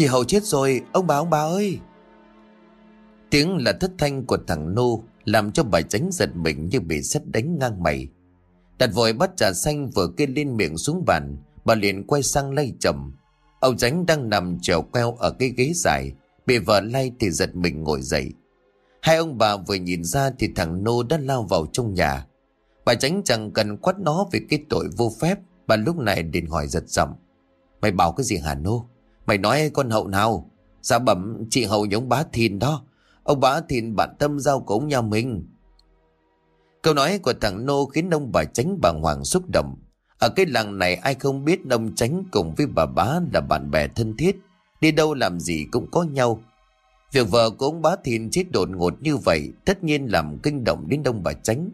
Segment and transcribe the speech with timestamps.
[0.00, 1.78] Chị Hậu chết rồi, Ông bà ông bà ơi.
[3.30, 7.02] Tiếng là thất thanh của thằng Nô Làm cho bà tránh giật mình như bị
[7.02, 8.08] sét đánh ngang mày.
[8.78, 12.52] Đặt vội bắt trà xanh vừa kê lên miệng xuống bàn, Bà liền quay sang
[12.52, 13.12] lay chậm
[13.60, 16.12] Ông tránh đang nằm trèo queo ở cái ghế dài,
[16.46, 18.32] Bị vợ lay thì giật mình ngồi dậy.
[19.02, 22.26] Hai ông bà vừa nhìn ra thì thằng Nô đã lao vào trong nhà.
[22.84, 26.46] Bà tránh chẳng cần quát nó về cái tội vô phép, Bà lúc này liền
[26.46, 27.14] hỏi giật giọng.
[27.80, 28.86] Mày bảo cái gì hả Nô
[29.30, 30.50] Mày nói con hậu nào?
[30.82, 32.82] Dạ bẩm, chị hậu giống bá thìn đó.
[33.22, 35.48] Ông bá thìn bạn tâm giao của ông nhà mình.
[36.82, 39.76] Câu nói của thằng Nô khiến ông bà tránh bàng hoàng xúc động.
[40.18, 43.70] Ở cái làng này ai không biết ông tránh cùng với bà bá là bạn
[43.70, 44.36] bè thân thiết.
[44.80, 46.40] Đi đâu làm gì cũng có nhau.
[47.12, 50.64] Việc vợ của ông bá thìn chết đột ngột như vậy, Tất nhiên làm kinh
[50.64, 51.70] động đến đông bà tránh.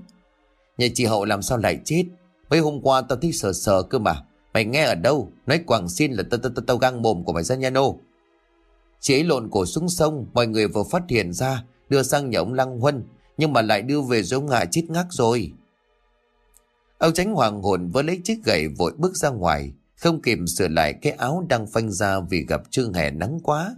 [0.79, 2.05] Nhà chị Hậu làm sao lại chết?
[2.51, 4.26] Mấy hôm qua tao thấy sờ sờ cơ mà.
[4.57, 5.33] Mày nghe ở đâu?
[5.47, 7.99] Nói quảng xin là tao tao tao tao găng mồm của mày ra nha nô
[9.01, 12.39] Chị ấy lộn cổ xuống sông, Mọi người vừa phát hiện ra, Đưa sang nhà
[12.39, 13.05] ông Lăng Huân,
[13.37, 15.53] Nhưng mà lại đưa về rồi ông ngại chết ngác rồi.
[16.99, 20.69] Ông tránh hoàng hồn vừa lấy chiếc gậy vội bước ra ngoài, Không kịp sửa
[20.69, 23.77] lại cái áo đang phanh ra Vì gặp trương hè nắng quá.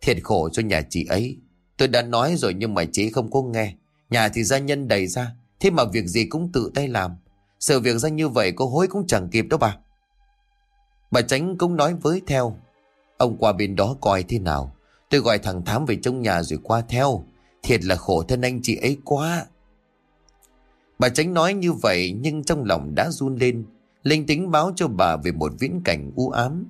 [0.00, 1.36] Thiệt khổ cho nhà chị ấy.
[1.76, 3.74] Tôi đã nói rồi nhưng mà chị không có nghe.
[4.10, 7.12] Nhà thì gia nhân đầy ra, Thế mà việc gì cũng tự tay làm.
[7.66, 9.76] Sự việc ra như vậy cô hối cũng chẳng kịp đâu bà.
[11.10, 12.56] Bà tránh cũng nói với theo,
[13.16, 14.76] Ông qua bên đó coi thế nào.
[15.10, 17.24] Tôi gọi thằng Thám về trong nhà rồi qua theo.
[17.62, 19.46] Thiệt là khổ thân anh chị ấy quá.
[20.98, 23.64] Bà tránh nói như vậy nhưng trong lòng đã run lên.
[24.02, 26.64] Linh tính báo cho bà về một viễn cảnh u ám.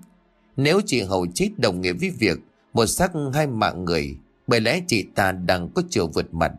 [0.56, 2.39] Nếu chị hầu chết đồng nghĩa với việc
[2.72, 6.52] Một xác hai mạng người, Bởi lẽ chị ta đang có chiều vượt mặt.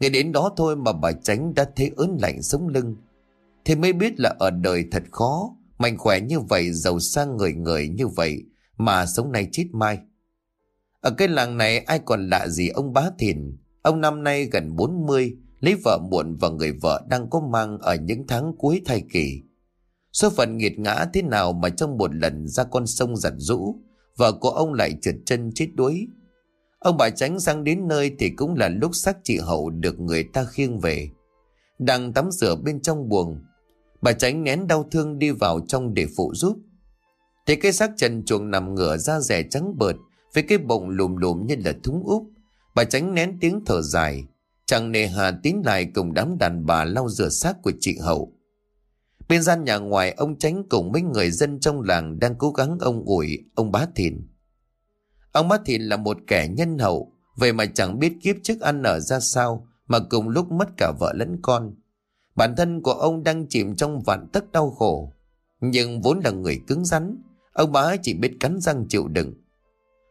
[0.00, 2.96] Nghe đến đó thôi mà bà tránh đã thấy ớn lạnh sống lưng.
[3.64, 5.56] Thế mới biết là ở đời thật khó.
[5.78, 8.44] Mạnh khỏe như vậy, giàu sang người người như vậy,
[8.76, 9.98] Mà sống nay chết mai.
[11.00, 13.58] Ở cái làng này, ai còn lạ gì ông bá thìn?
[13.82, 17.94] Ông năm nay gần 40 Lấy vợ muộn và người vợ đang có mang Ở
[17.94, 19.42] những tháng cuối thai kỳ.
[20.12, 23.76] Số phận nghiệt ngã thế nào Mà trong một lần ra con sông giặt rũ,
[24.16, 26.06] Vợ của ông lại trượt chân chết đuối.
[26.78, 30.24] Ông bà tránh sang đến nơi Thì cũng là lúc xác chị Hậu Được người
[30.24, 31.10] ta khiêng về.
[31.78, 33.40] Đang tắm rửa bên trong buồng
[34.02, 36.56] Bà tránh nén đau thương đi vào trong để phụ giúp.
[37.46, 39.96] thế cái xác trần chuồng nằm ngửa da rẻ trắng bợt
[40.34, 42.22] với cái bụng lùm lùm như là thúng úp.
[42.74, 44.24] Bà tránh nén tiếng thở dài.
[44.66, 48.32] Chẳng nề hà tín lại cùng đám đàn bà lau rửa xác của chị Hậu.
[49.28, 52.78] Bên gian nhà ngoài ông tránh cùng mấy người dân trong làng đang cố gắng
[52.80, 54.28] ông ủi ông bá thìn.
[55.32, 58.82] Ông bá thìn là một kẻ nhân hậu, vậy mà chẳng biết kiếp trước ăn
[58.82, 61.74] ở ra sao mà cùng lúc mất cả vợ lẫn con.
[62.36, 65.12] Bản thân của ông đang chìm trong vạn tất đau khổ.
[65.60, 67.22] Nhưng vốn là người cứng rắn,
[67.52, 69.34] ông bá chỉ biết cắn răng chịu đựng.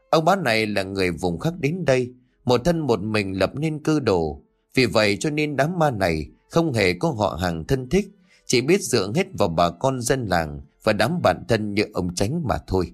[0.09, 2.13] Ông bá này là người vùng khác đến đây,
[2.45, 4.41] một thân một mình lập nên cư đồ.
[4.75, 8.07] Vì vậy cho nên đám ma này không hề có họ hàng thân thích,
[8.45, 12.15] chỉ biết dựa hết vào bà con dân làng và đám bạn thân như ông
[12.15, 12.91] tránh mà thôi.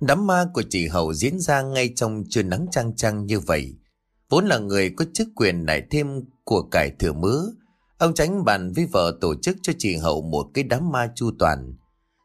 [0.00, 3.74] Đám ma của chị Hậu diễn ra ngay trong trưa nắng trang trang như vậy.
[4.28, 7.42] Vốn là người có chức quyền lại thêm của cải thừa mứa,
[8.04, 11.30] Ông tránh bàn với vợ tổ chức cho chị Hậu một cái đám ma chu
[11.38, 11.74] toàn.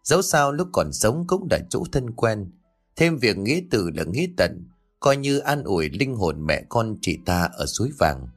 [0.04, 2.52] Dẫu sao lúc còn sống cũng đã chỗ thân quen.
[2.96, 4.68] Thêm việc nghĩ tử là nghĩ tận,
[5.00, 8.28] coi như an ủi linh hồn mẹ con chị ta ở suối vàng.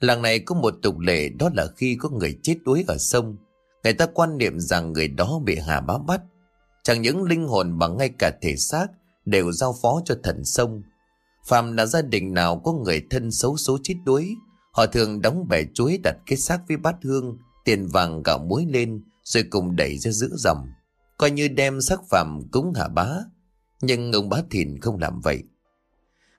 [0.00, 3.36] Làng này có một tục lệ đó là khi có người chết đuối ở sông,
[3.84, 6.20] người ta quan niệm rằng người đó bị hà bá bắt.
[6.82, 8.86] Chẳng những linh hồn mà ngay cả thể xác
[9.24, 10.82] đều giao phó cho thần sông.
[11.46, 14.36] Phạm là gia đình nào có người thân xấu số chết đuối,
[14.74, 18.66] Họ thường đóng bẻ chuối đặt cái xác với bát hương, tiền vàng gạo muối
[18.68, 20.66] lên, rồi cùng đẩy ra giữa dòng.
[21.18, 23.08] Coi như đem sắc phàm cúng hạ bá.
[23.82, 25.42] Nhưng ông bá thìn không làm vậy.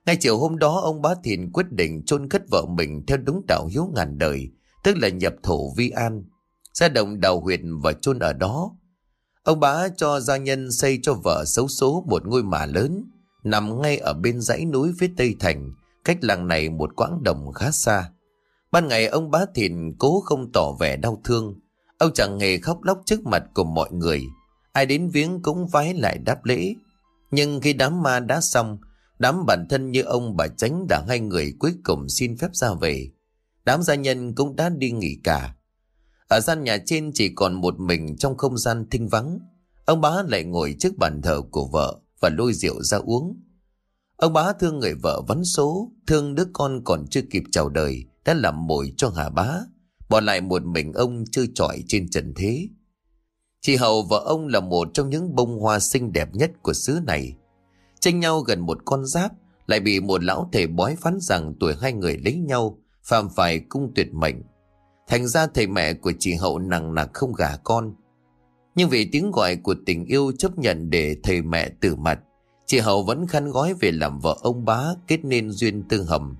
[0.06, 3.42] Ngay chiều hôm đó ông bá thìn quyết định chôn cất vợ mình theo đúng
[3.48, 4.50] đạo hiếu ngàn đời,
[4.84, 6.24] tức là nhập thổ vi an,
[6.72, 8.76] ra động đào huyệt và chôn ở đó.
[9.42, 13.04] Ông bá cho gia nhân xây cho vợ xấu số một ngôi mả lớn,
[13.44, 15.70] nằm ngay ở bên dãy núi phía tây thành,
[16.04, 18.10] cách làng này một quãng đồng khá xa.
[18.72, 21.60] Ban ngày ông bá thìn cố không tỏ vẻ đau thương.
[21.98, 24.22] Ông chẳng hề khóc lóc trước mặt của mọi người.
[24.72, 26.74] Ai đến viếng cũng vái lại đáp lễ.
[27.30, 28.78] Nhưng khi đám ma đã xong,
[29.18, 32.68] đám bản thân như ông bà tránh đã hai người cuối cùng xin phép ra
[32.80, 33.10] về.
[33.64, 35.54] Đám gia nhân cũng đã đi nghỉ cả.
[36.28, 39.38] Ở gian nhà trên chỉ còn một mình trong không gian thinh vắng.
[39.84, 43.42] Ông bá lại ngồi trước bàn thờ của vợ và lôi rượu ra uống.
[44.16, 48.04] Ông bá thương người vợ vắn số, thương đứa con còn chưa kịp chào đời,
[48.26, 49.60] đã làm mồi cho Hà Bá,
[50.08, 52.68] bỏ lại một mình ông chơi trọi trên trần thế.
[53.60, 57.00] Chị Hậu vợ ông là một trong những bông hoa xinh đẹp nhất của xứ
[57.06, 57.36] này.
[58.00, 59.32] Tranh nhau gần một con giáp
[59.66, 63.58] Lại bị một lão thầy bói phán rằng tuổi hai người lấy nhau Phạm phải
[63.58, 64.42] cung tuyệt mệnh
[65.08, 67.94] Thành ra thầy mẹ của chị Hậu nặng nặc không gả con
[68.74, 72.20] Nhưng vì tiếng gọi của tình yêu chấp nhận để thầy mẹ tử mặt
[72.66, 76.36] Chị Hậu vẫn khăn gói về làm vợ ông bá kết nên duyên tương hầm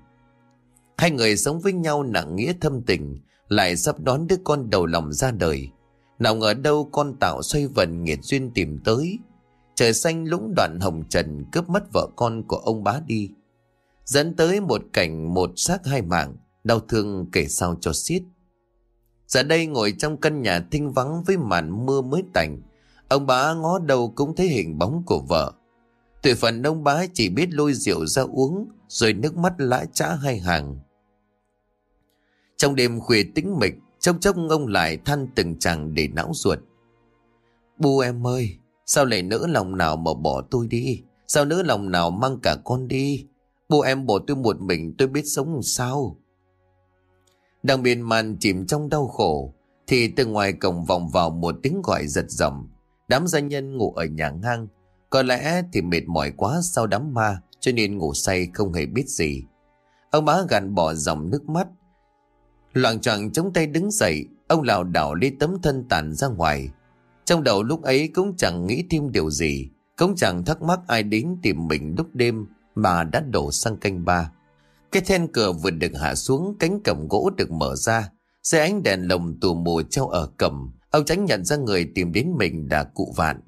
[0.97, 3.17] Hai người sống với nhau nặng nghĩa thâm tình,
[3.47, 5.69] Lại sắp đón đứa con đầu lòng ra đời.
[6.19, 9.19] Nào ngờ đâu con tạo xoay vần nghiệt duyên tìm tới.
[9.75, 13.29] Trời xanh lũng đoạn hồng trần cướp mất vợ con của ông bá đi.
[14.05, 18.21] Dẫn tới một cảnh một xác hai mạng, Đau thương kể sao cho xiết.
[19.27, 22.61] Giờ đây ngồi trong căn nhà thinh vắng với màn mưa mới tạnh
[23.09, 25.53] Ông bá ngó đầu cũng thấy hình bóng của vợ.
[26.23, 30.07] Tuổi phần ông bá chỉ biết lôi rượu ra uống, Rồi nước mắt lã trã
[30.13, 30.79] hai hàng.
[32.57, 36.59] Trong đêm khuya tĩnh mịch Chốc chốc ông lại than từng chàng để não ruột.
[37.77, 41.03] Bu em ơi, Sao lại nỡ lòng nào mà bỏ tôi đi?
[41.27, 43.25] Sao nỡ lòng nào mang cả con đi?
[43.69, 46.17] Bu em bỏ tôi một mình, tôi biết sống sao.
[47.63, 49.53] Đang miên man chìm trong đau khổ,
[49.87, 52.67] Thì từ ngoài cổng vòng vào một tiếng gọi giật giọng.
[53.07, 54.67] Đám gia nhân ngủ ở nhà ngang,
[55.09, 58.85] Có lẽ thì mệt mỏi quá sau đám ma, Cho nên ngủ say không hề
[58.85, 59.43] biết gì.
[60.11, 61.67] Ông bá gàn bỏ dòng nước mắt
[62.77, 66.69] Loạn trọng chống tay đứng dậy, Ông lảo đảo lấy tấm thân tàn ra ngoài.
[67.25, 71.03] Trong đầu lúc ấy cũng chẳng nghĩ thêm điều gì, Cũng chẳng thắc mắc ai
[71.03, 72.45] đến tìm mình lúc đêm
[72.75, 74.31] Mà đã đổ sang canh ba.
[74.91, 78.09] Cái then cửa vừa được hạ xuống, Cánh cổng gỗ được mở ra
[78.43, 82.11] Xe ánh đèn lồng tù mù treo ở cầm Ông tránh nhận ra người tìm
[82.11, 83.41] đến mình là cụ vạn.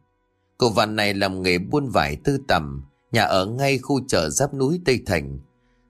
[0.58, 4.54] Cụ vạn này làm nghề buôn vải tư tầm, Nhà ở ngay khu chợ giáp
[4.54, 5.40] núi Tây Thành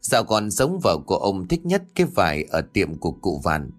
[0.02, 3.72] Dạo còn sống vợ của ông thích nhất cái vải ở tiệm của cụ vạn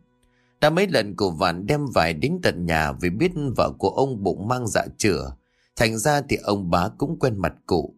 [0.61, 4.23] Đã mấy lần cụ vạn đem vải đến tận nhà Vì biết vợ của ông
[4.23, 5.37] bụng mang dạ chữa
[5.77, 7.95] Thành ra thì ông bá cũng quen mặt cụ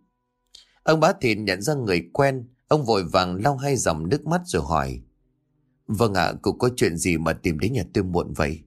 [0.82, 4.40] Ông bá thì nhận ra người quen Ông vội vàng lau hai dòng nước mắt
[4.44, 5.00] rồi hỏi.
[5.86, 8.60] Vâng ạ, cụ có chuyện gì mà tìm đến nhà tôi muộn vậy?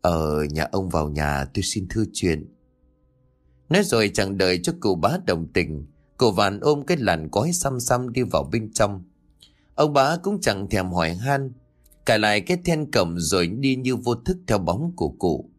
[0.00, 2.54] Ờ, nhà ông vào nhà tôi xin thư chuyện.
[3.68, 5.86] Nói rồi chẳng đợi cho cụ bá đồng tình.
[6.16, 9.04] Cụ vàn ôm cái làn gói xăm xăm đi vào bên trong.
[9.74, 11.52] Ông bá cũng chẳng thèm hỏi han.
[12.06, 15.50] Cài lại cái then cẩm rồi đi như vô thức theo bóng của cụ.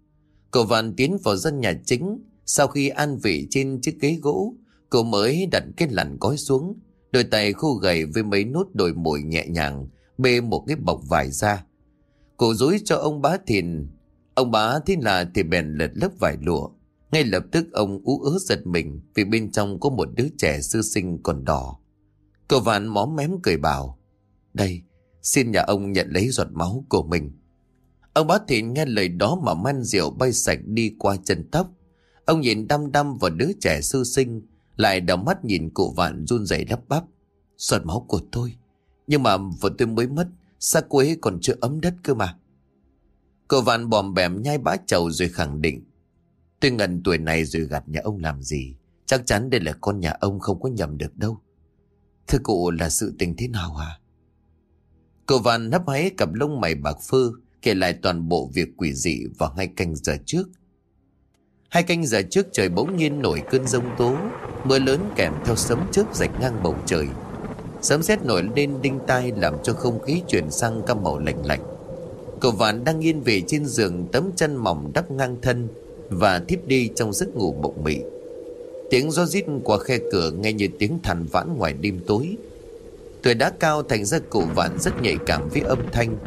[0.52, 2.20] Cụ vàn tiến vào dân nhà chính.
[2.46, 4.56] Sau khi an vị trên chiếc ghế gỗ,
[4.90, 6.80] cụ mới đặt cái làn gói xuống
[7.12, 9.88] Đôi tay khô gầy với mấy nốt đồi mồi nhẹ nhàng
[10.18, 11.66] Bê một cái bọc vải ra
[12.38, 13.88] Cụ dối cho ông bá thìn
[14.34, 16.70] Ông bá thế là thì bèn lật lớp vải lụa
[17.18, 20.62] ngay lập tức ông ú ớ giật mình Vì bên trong có một đứa trẻ
[20.62, 21.80] sư sinh còn đỏ.
[22.48, 24.00] Cậu vạn móm mém cười bảo,
[24.54, 24.82] Đây,
[25.22, 27.32] xin nhà ông nhận lấy giọt máu của mình.
[28.14, 31.72] Ông bá Thịnh nghe lời đó mà man rượu bay sạch đi qua chân tóc.
[32.26, 34.42] Ông nhìn đăm đăm vào đứa trẻ sư sinh,
[34.76, 37.04] lại đảo mắt nhìn cụ vạn run rẩy lắp bắp,
[37.58, 38.56] Giọt máu của tôi?
[39.08, 40.28] Nhưng mà vợ tôi mới mất
[40.60, 42.38] Xa quế còn chưa ấm đất cơ mà.
[43.48, 45.87] Cậu vạn bòm bèm nhai bã chầu rồi khẳng định
[46.60, 48.76] Tôi ngần tuổi này rồi gạt nhà ông làm gì,
[49.08, 51.38] Chắc chắn đây là con nhà ông không có nhầm được đâu.
[52.28, 54.00] Thưa cụ là sự tình thế nào hả?
[55.26, 57.32] Cô Văn hấp háy cặp lông mày bạc phơ,
[57.62, 60.44] Kể lại toàn bộ việc quỷ dị vào hai canh giờ trước.
[61.70, 64.18] Hai canh giờ trước trời bỗng nhiên nổi cơn rông tố,
[64.64, 67.08] Mưa lớn kèm theo sấm chớp rạch ngang bầu trời.
[67.82, 71.46] Sấm sét nổi lên đinh tai làm cho không khí chuyển sang cam màu lạnh
[71.46, 71.62] lạnh.
[72.42, 75.68] Cậu vạn đang yên về trên giường tấm chân mỏng đắp ngang thân
[76.10, 77.98] và thiếp đi trong giấc ngủ mộng mị.
[78.90, 82.38] Tiếng gió rít qua khe cửa nghe như tiếng thằn vãn ngoài đêm tối.
[83.24, 86.18] Tuổi đã cao thành ra cụ vạn rất nhạy cảm với âm thanh.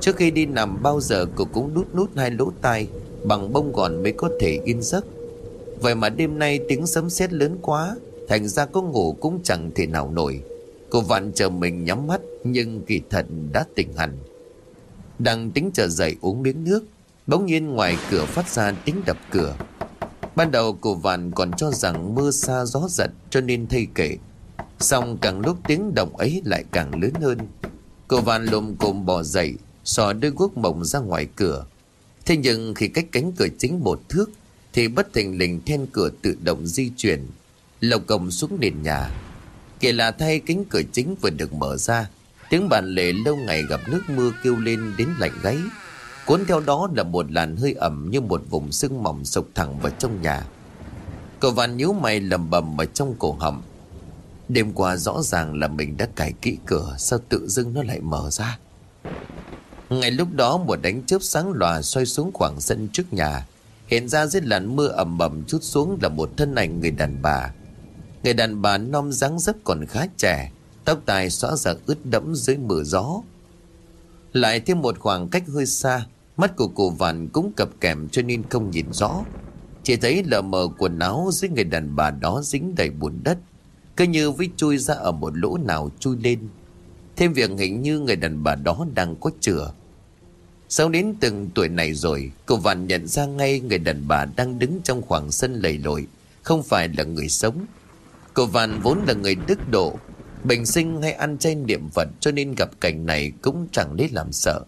[0.00, 2.86] Trước khi đi nằm, bao giờ cụ cũng đút nút hai lỗ tai
[3.24, 5.04] Bằng bông gòn mới có thể yên giấc.
[5.80, 7.96] Vậy mà đêm nay tiếng sấm sét lớn quá,
[8.28, 10.42] Thành ra có ngủ cũng chẳng thể nào nổi.
[10.90, 14.16] Cô vạn chờ mình nhắm mắt, Nhưng kỳ thật đã tỉnh hẳn.
[15.18, 16.84] Đang tính chờ dậy uống miếng nước
[17.26, 19.56] Bỗng nhiên ngoài cửa phát ra tiếng đập cửa.
[20.36, 24.16] Ban đầu cô vạn còn cho rằng mưa xa gió giật cho nên thay kể.
[24.80, 27.38] Xong càng lúc tiếng động ấy lại càng lớn hơn.
[28.08, 31.66] Cô vạn lùm cồm bò dậy, Xò đôi guốc mộng ra ngoài cửa.
[32.26, 34.30] Thế nhưng khi cách cánh cửa chính một thước,
[34.72, 37.26] Thì bất thình lình then cửa tự động di chuyển
[37.80, 39.10] Lộc cổng xuống nền nhà.
[39.80, 42.08] Kể là thay cánh cửa chính vừa được mở ra,
[42.50, 45.58] Tiếng bàn lệ lâu ngày gặp nước mưa kêu lên đến lạnh gáy.
[46.26, 49.78] Cuốn theo đó là một làn hơi ẩm như một vùng sương mỏng sộc thẳng
[49.78, 50.46] vào trong nhà
[51.40, 53.62] Cậu vạn nhíu mày lầm bầm ở trong cổ họng
[54.48, 58.00] Đêm qua rõ ràng là mình đã cài kỹ cửa, Sao tự dưng nó lại
[58.00, 58.58] mở ra
[60.00, 63.46] ngay lúc đó, một đánh chớp sáng lòa xoay xuống khoảng sân trước nhà.
[63.86, 67.22] Hiện ra dưới làn mưa ẩm ẩm chút xuống là một thân ảnh người đàn
[67.22, 67.52] bà.
[68.24, 70.52] Người đàn bà non dáng dấp còn khá trẻ,
[70.84, 73.22] Tóc tai xõa ra ướt đẫm dưới mưa gió
[74.32, 78.22] Lại thêm một khoảng cách hơi xa Mắt của cụ vạn cũng cập kèm cho
[78.22, 79.24] nên không nhìn rõ.
[79.82, 83.38] Chỉ thấy lờ mờ quần áo dưới người đàn bà đó dính đầy bùn đất.
[83.96, 86.38] Cứ như với chui ra ở một lỗ nào chui lên.
[87.16, 89.72] Thêm việc hình như người đàn bà đó đang có chữa
[90.68, 94.58] Sau đến từng tuổi này rồi Cô Vạn nhận ra ngay người đàn bà đang
[94.58, 96.06] đứng trong khoảng sân lầy lội,
[96.42, 97.66] Không phải là người sống.
[98.34, 99.98] Cô Vạn vốn là người đức độ,
[100.44, 104.08] Bình sinh hay ăn chay niệm Phật Cho nên gặp cảnh này cũng chẳng lấy
[104.12, 104.64] làm sợ.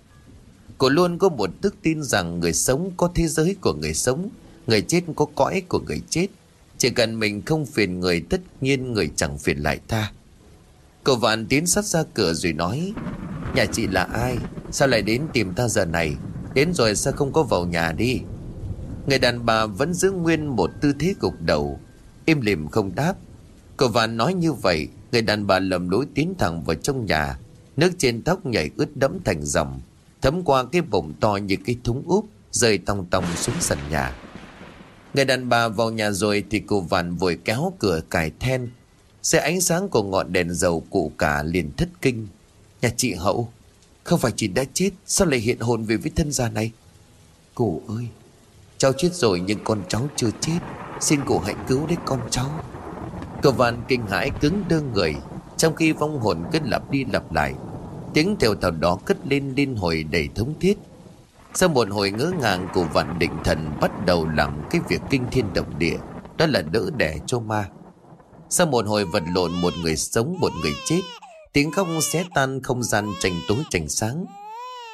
[0.84, 4.28] Cô luôn có một đức tin rằng Người sống có thế giới của người sống,
[4.66, 6.26] Người chết có cõi của người chết.
[6.78, 10.12] Chỉ cần mình không phiền người, Tất nhiên người chẳng phiền lại ta.
[11.04, 12.92] Cậu vạn tiến sát ra cửa rồi nói,
[13.54, 14.36] Nhà chị là ai?
[14.70, 16.16] Sao lại đến tìm ta giờ này?
[16.54, 18.20] Đến rồi sao không có vào nhà đi?
[19.06, 21.80] Người đàn bà vẫn giữ nguyên một tư thế gục đầu,
[22.24, 23.14] Im lìm không đáp.
[23.76, 27.38] Cậu vạn nói như vậy, Người đàn bà lầm lối tiến thẳng vào trong nhà.
[27.76, 29.80] Nước trên tóc nhảy ướt đẫm thành dòng.
[30.24, 34.16] Thấm qua cái bụng to như cái thúng úp, Rơi tòng tòng xuống sân nhà.
[35.14, 38.70] Người đàn bà vào nhà rồi Thì cô vạn vội kéo cửa cài then.
[39.22, 42.26] Xe ánh sáng của ngọn đèn dầu cụ cả liền thất kinh.
[42.82, 43.48] Nhà chị Hậu,
[44.04, 46.72] Không phải chị đã chết, Sao lại hiện hồn về với thân gia này?
[47.54, 48.06] Cụ ơi,
[48.78, 50.58] Cháu chết rồi nhưng con cháu chưa chết.
[51.00, 52.50] Xin cụ hãy cứu lấy con cháu.
[53.42, 55.14] Cô vạn kinh hãi cứng đơ người,
[55.56, 57.54] Trong khi vong hồn cứ lặp đi lặp lại.
[58.14, 60.78] Tiếng theo thào đó cất lên liên hồi đầy thống thiết.
[61.54, 65.26] Sau một hồi ngỡ ngàng của vạn định thần bắt đầu làm cái việc kinh
[65.30, 65.98] thiên động địa,
[66.38, 67.68] Đó là đỡ đẻ cho ma.
[68.50, 71.00] Sau một hồi vật lộn, một người sống, một người chết,
[71.52, 74.24] Tiếng khóc xé tan không gian tranh tối tranh sáng.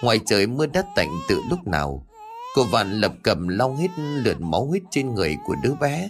[0.02, 2.06] Ngoài trời mưa đất tạnh từ lúc nào
[2.54, 6.08] Cô vạn lập cầm lau hết lượt máu huyết trên người của đứa bé,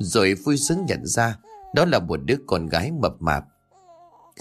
[0.00, 1.38] Rồi vui sướng nhận ra
[1.74, 3.44] Đó là một đứa con gái mập mạp.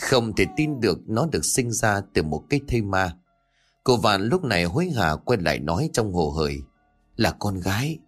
[0.01, 3.17] Không thể tin được nó được sinh ra từ một cái thây ma.
[3.83, 6.57] Cô vạn lúc này hối hả quay lại nói trong hồ hởi,
[7.15, 7.99] Là con gái.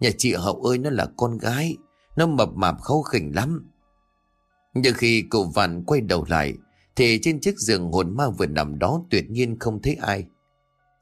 [0.00, 1.76] Nhà chị Hậu ơi, nó là con gái.
[2.16, 3.70] Nó mập mạp khâu khỉnh lắm.
[4.74, 6.54] Nhưng khi cụ vạn quay đầu lại,
[6.96, 10.24] Thì trên chiếc giường hồn ma vừa nằm đó tuyệt nhiên không thấy ai.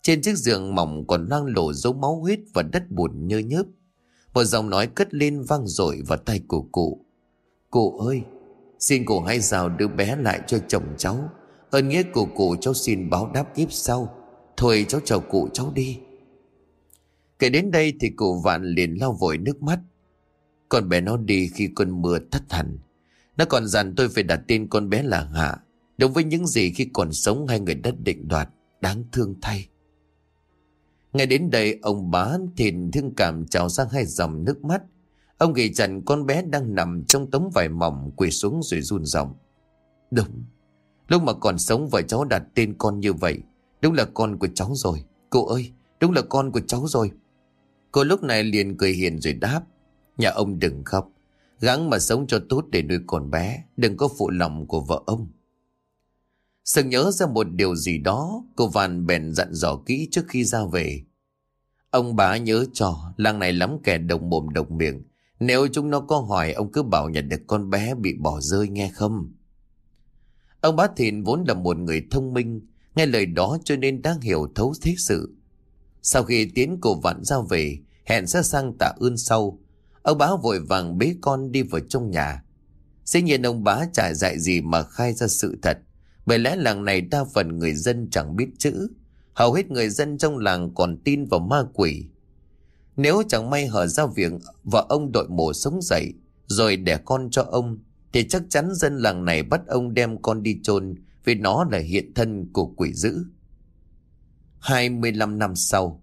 [0.03, 3.67] Trên chiếc giường mỏng còn loang lổ dấu máu huyết và đất bùn nhơ nhớp.
[4.35, 7.05] Một giọng nói cất lên vang dội vào tay của cụ.
[7.71, 8.23] Cụ ơi
[8.79, 11.31] Xin cụ hãy rào đứa bé lại cho chồng cháu.
[11.71, 14.15] Ơn nghĩa của cụ cháu xin báo đáp kiếp sau.
[14.57, 15.99] Thôi cháu chào cụ cháu đi.
[17.39, 19.81] Kể đến đây thì cụ vạn liền lau vội nước mắt.
[20.69, 22.79] Con bé nó đi khi cơn mưa thất hẳn.
[23.37, 25.59] Nó còn dặn tôi phải đặt tên con bé là Hạ,
[25.99, 28.49] Đúng với những gì khi còn sống hai người đất định đoạt,
[28.81, 29.69] Đáng thương thay.
[31.13, 34.83] Ngay đến đây, ông bá thìn thương cảm trào ra hai dòng nước mắt.
[35.39, 39.05] Ông ghi chặt con bé đang nằm trong tấm vải mỏng quỳ xuống rồi run
[39.05, 39.35] ròng.
[40.11, 40.45] Đúng,
[41.09, 43.39] Lúc mà còn sống vợ cháu đặt tên con như vậy,
[43.81, 45.05] Đúng là con của cháu rồi.
[45.31, 47.11] Cô ơi, đúng là con của cháu rồi.
[47.93, 49.63] Cô lúc này liền cười hiền rồi đáp.
[50.17, 51.11] Nhà ông đừng khóc,
[51.61, 55.03] Gắng mà sống cho tốt để nuôi con bé, Đừng có phụ lòng của vợ
[55.07, 55.29] ông.
[56.65, 60.45] Sừng nhớ ra một điều gì đó, Cô Văn bèn dặn dò kỹ trước khi
[60.45, 61.03] ra về.
[61.91, 65.03] Ông bá nhớ cho, Làng này lắm kẻ đồng mồm đồng miệng
[65.41, 68.69] nếu chúng nó có hỏi, Ông cứ bảo nhận được con bé bị bỏ rơi
[68.69, 69.33] nghe không
[70.61, 74.21] Ông bá thìn vốn là một người thông minh, Nghe lời đó cho nên đang
[74.21, 75.35] hiểu thấu thế sự
[76.03, 79.59] Sau khi tiến cô vặn ra về, Hẹn sẽ sang tạ ơn sau
[80.03, 82.45] Ông bá vội vàng bế con đi vào trong nhà.
[83.05, 85.79] Dĩ nhiên ông bá chả dạy gì mà khai ra sự thật.
[86.27, 88.89] Bởi lẽ làng này đa phần người dân chẳng biết chữ.
[89.35, 92.09] Hầu hết người dân trong làng còn tin vào ma quỷ.
[92.99, 94.33] Nếu chẳng may hở ra việc
[94.65, 96.15] và ông đội mổ sống dậy
[96.47, 97.79] rồi đẻ con cho ông
[98.13, 101.79] thì chắc chắn dân làng này bắt ông đem con đi chôn vì nó là
[101.79, 103.25] hiện thân của quỷ dữ.
[104.61, 106.03] 25 năm sau,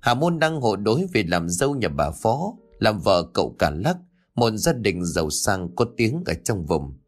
[0.00, 3.70] Hà Môn đang hộ đối về làm dâu nhà bà Phó làm vợ cậu cả
[3.70, 3.96] lắc,
[4.34, 6.98] một gia đình giàu sang có tiếng ở trong vùng.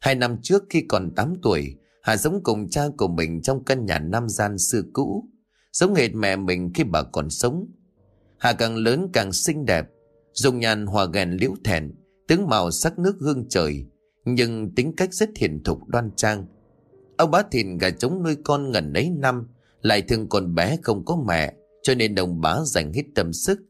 [0.00, 3.86] Hai năm trước khi còn 8 tuổi, Hà sống cùng cha của mình trong căn
[3.86, 5.24] nhà nam gian xưa cũ,
[5.72, 7.66] giống hệt mẹ mình khi bà còn sống.
[8.40, 9.86] Hà càng lớn càng xinh đẹp,
[10.32, 11.94] dùng nhàn hòa ghèn liễu thẹn,
[12.28, 13.86] tướng màu sắc nước hương trời,
[14.24, 16.46] nhưng tính cách rất hiền thục đoan trang.
[17.16, 19.48] Ông bá thìn gà trống nuôi con ngần ấy năm,
[19.82, 23.60] lại thương con bé không có mẹ, cho nên đồng bá dành hết tâm sức,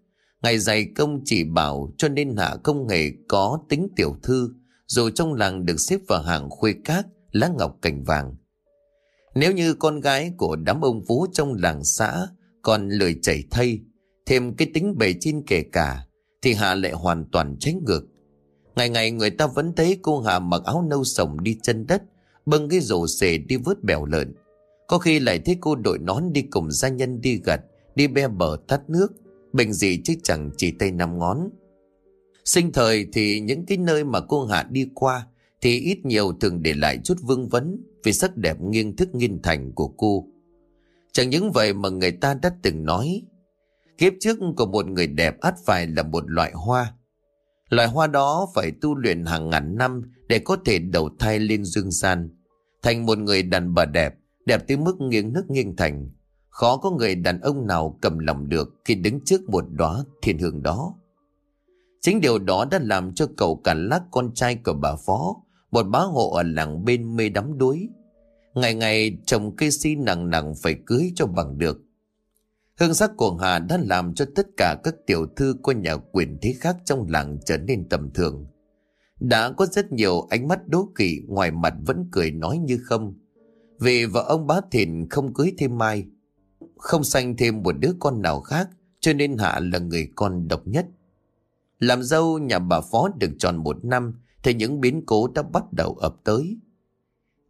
[0.43, 4.51] Ngày dày công chỉ bảo cho nên Hạ không hề có tính tiểu thư,
[4.87, 8.35] dù trong làng được xếp vào hàng khuê cát, lá ngọc cành vàng.
[9.35, 12.27] Nếu như con gái của đám ông phú trong làng xã
[12.63, 13.81] còn lười chảy thay,
[14.31, 16.07] thêm cái tính bề trên kể cả,
[16.43, 18.07] thì Hạ lại hoàn toàn tránh ngược.
[18.77, 22.03] Ngày ngày người ta vẫn thấy cô Hà mặc áo nâu sồng đi chân đất,
[22.47, 24.35] bưng cái rổ xề đi vớt bèo lợn.
[24.89, 27.61] Có khi lại thấy cô đội nón đi cùng gia nhân đi gặt,
[27.95, 29.13] đi be bờ tắt nước,
[29.53, 31.51] bệnh gì chứ chẳng chỉ tay năm ngón.
[32.45, 35.27] Sinh thời thì những cái nơi mà cô Hạ đi qua
[35.61, 39.43] thì ít nhiều thường để lại chút vương vấn vì sắc đẹp nghiêng thức nghiên
[39.43, 40.27] thành của cô.
[41.13, 43.23] Chẳng những vậy mà người ta đã từng nói
[44.01, 46.95] kiếp trước của một người đẹp ắt phải là một loại hoa.
[47.69, 51.65] Loại hoa đó phải tu luyện hàng ngàn năm để có thể đầu thai lên
[51.65, 52.37] dương gian.
[52.83, 54.15] Thành một người đàn bà đẹp,
[54.47, 56.11] đẹp tới mức nghiêng nước nghiêng thành.
[56.49, 60.39] Khó có người đàn ông nào cầm lòng được khi đứng trước một đóa thiên
[60.39, 60.95] hương đó.
[62.01, 65.37] Chính điều đó đã làm cho cậu cả lắc con trai của bà Phó,
[65.71, 67.89] một bá hộ ở làng bên mê đắm đuối.
[68.55, 71.81] Ngày ngày trồng cây si nặng nặng phải cưới cho bằng được.
[72.81, 76.39] Hương sắc của Hà đã làm cho tất cả các tiểu thư của nhà quyền
[76.43, 78.47] thế khác trong làng trở nên tầm thường.
[79.21, 83.15] Đã có rất nhiều ánh mắt đố kỵ, ngoài mặt vẫn cười nói như không.
[83.81, 86.07] Vì vợ ông bá thìn không cưới thêm mai.
[86.77, 88.69] Không sanh thêm một đứa con nào khác,
[89.01, 90.87] cho nên Hạ là người con độc nhất.
[91.79, 95.73] Làm dâu nhà bà Phó được tròn một năm, thì những biến cố đã bắt
[95.73, 96.59] đầu ập tới.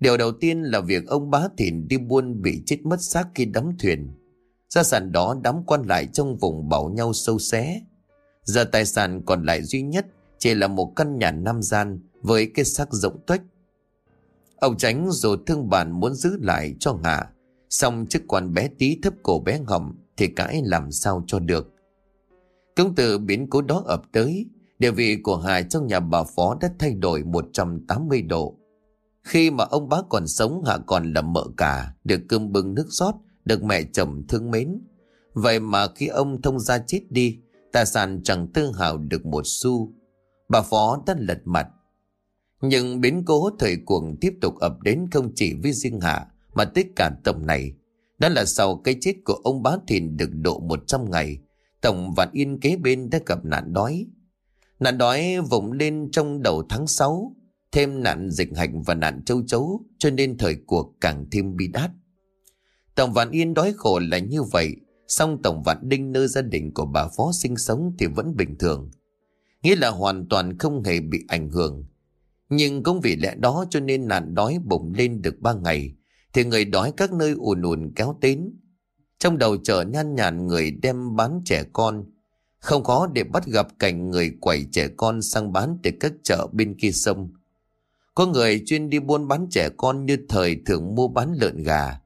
[0.00, 3.44] Điều đầu tiên là việc ông bá thìn đi buôn bị chết mất xác khi
[3.44, 4.19] đắm thuyền.
[4.74, 7.82] Gia sản đó đám quan lại trong vùng bảo nhau sâu xé.
[8.42, 10.06] Giờ tài sản còn lại duy nhất
[10.38, 13.40] chỉ là một căn nhà năm gian với cái xác rộng tuếch.
[14.56, 17.30] Ông tránh rồi thương bản muốn giữ lại cho Hạ.
[17.70, 21.74] Xong chức quan bé tí thấp cổ bé ngầm thì cãi làm sao cho được.
[22.76, 24.46] Công tử biến cố đó ập tới,
[24.78, 28.56] địa vị của Hà trong nhà bà Phó đã thay đổi 180 độ.
[29.22, 32.86] Khi mà ông bá còn sống Hạ còn là mợ cả, được cơm bưng nước
[32.88, 34.80] rót, được mẹ chồng thương mến.
[35.32, 37.38] Vậy mà khi ông thông gia chết đi,
[37.72, 39.92] tài sản chẳng tư hào được một xu.
[40.48, 41.68] Bà Phó đã lật mặt.
[42.60, 46.64] Nhưng biến cố thời cuồng tiếp tục ập đến không chỉ với riêng Hạ, mà
[46.64, 47.72] tất cả tổng này.
[48.18, 51.38] Đó là sau cái chết của ông bá thìn được độ 100 ngày,
[51.80, 54.06] Tổng Vạn Yên kế bên đã gặp nạn đói.
[54.80, 57.36] Nạn đói vùng lên trong đầu tháng 6,
[57.72, 61.68] thêm nạn dịch hạnh và nạn châu chấu, cho nên thời cuộc càng thêm bi
[61.68, 61.90] đát.
[63.00, 64.76] Tổng Vạn Yên đói khổ là như vậy,
[65.08, 68.58] song Tổng Vạn Đinh nơi gia đình của bà Phó sinh sống thì vẫn bình
[68.58, 68.90] thường.
[69.62, 71.84] Nghĩa là hoàn toàn không hề bị ảnh hưởng.
[72.48, 75.94] Nhưng cũng vì lẽ đó cho nên nạn đói bùng lên được ba ngày,
[76.32, 78.50] thì người đói các nơi ùn ùn kéo đến.
[79.18, 82.04] Trong đầu chợ nhan nhàn người đem bán trẻ con.
[82.58, 86.46] Không khó để bắt gặp cảnh người quẩy trẻ con sang bán từ các chợ
[86.52, 87.32] bên kia sông.
[88.14, 92.00] Có người chuyên đi buôn bán trẻ con như thời thường mua bán lợn gà.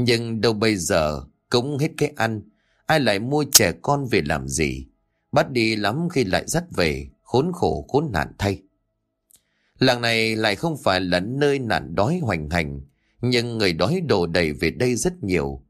[0.00, 2.42] Nhưng đâu bây giờ cũng hết cái ăn.
[2.86, 4.86] Ai lại mua trẻ con về làm gì?
[5.32, 8.62] Bắt đi lắm khi lại dắt về, khốn khổ khốn nạn thay.
[9.78, 12.80] Làng này lại không phải là nơi nạn đói hoành hành,
[13.20, 15.62] nhưng người đói đổ đầy về đây rất nhiều.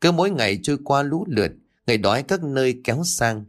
[0.00, 1.52] Cứ mỗi ngày trôi qua lũ lượt,
[1.86, 3.44] người đói các nơi kéo sang.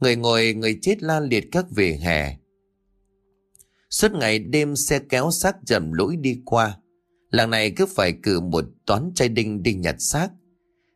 [0.00, 2.36] Người ngồi, người chết la liệt các vỉa hè.
[3.90, 6.78] Suốt ngày đêm xe kéo xác dầm lũi đi qua.
[7.30, 10.28] Làng này cứ phải cử một toán trai đinh đi nhặt xác.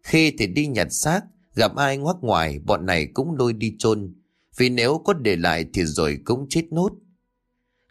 [0.03, 1.21] Khi thì đi nhặt xác,
[1.55, 4.15] gặp ai ngoắc ngoài, bọn này cũng lôi đi chôn
[4.57, 6.93] Vì nếu có để lại thì rồi cũng chết nốt.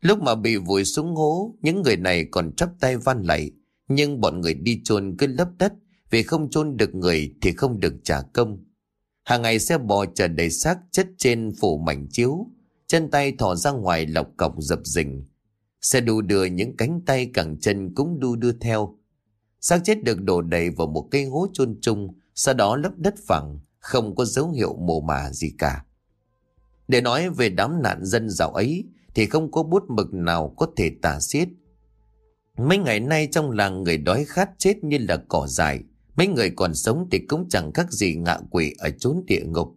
[0.01, 3.51] Lúc mà bị vùi xuống hố, những người này còn chắp tay van lạy.
[3.87, 5.73] Nhưng bọn người đi chôn cứ lấp đất,
[6.09, 8.65] vì không chôn được người thì không được trả công.
[9.23, 12.47] Hàng ngày xe bò chở đầy xác chất trên phủ mảnh chiếu,
[12.87, 15.25] chân tay thò ra ngoài lọc cọc dập dình.
[15.81, 18.97] Xe đu đưa những cánh tay cẳng chân cũng đu đưa theo.
[19.61, 23.15] Xác chết được đổ đầy vào một cây hố chôn chung, sau đó lấp đất
[23.27, 25.85] phẳng, không có dấu hiệu mồ mả gì cả.
[26.87, 28.83] Để nói về đám nạn dân giàu ấy,
[29.15, 31.47] thì không có bút mực nào có thể tả xiết.
[32.57, 35.83] Mấy ngày nay trong làng người đói khát chết như là cỏ dại,
[36.15, 39.75] Mấy người còn sống thì cũng chẳng khác gì ngạ quỷ ở chốn địa ngục.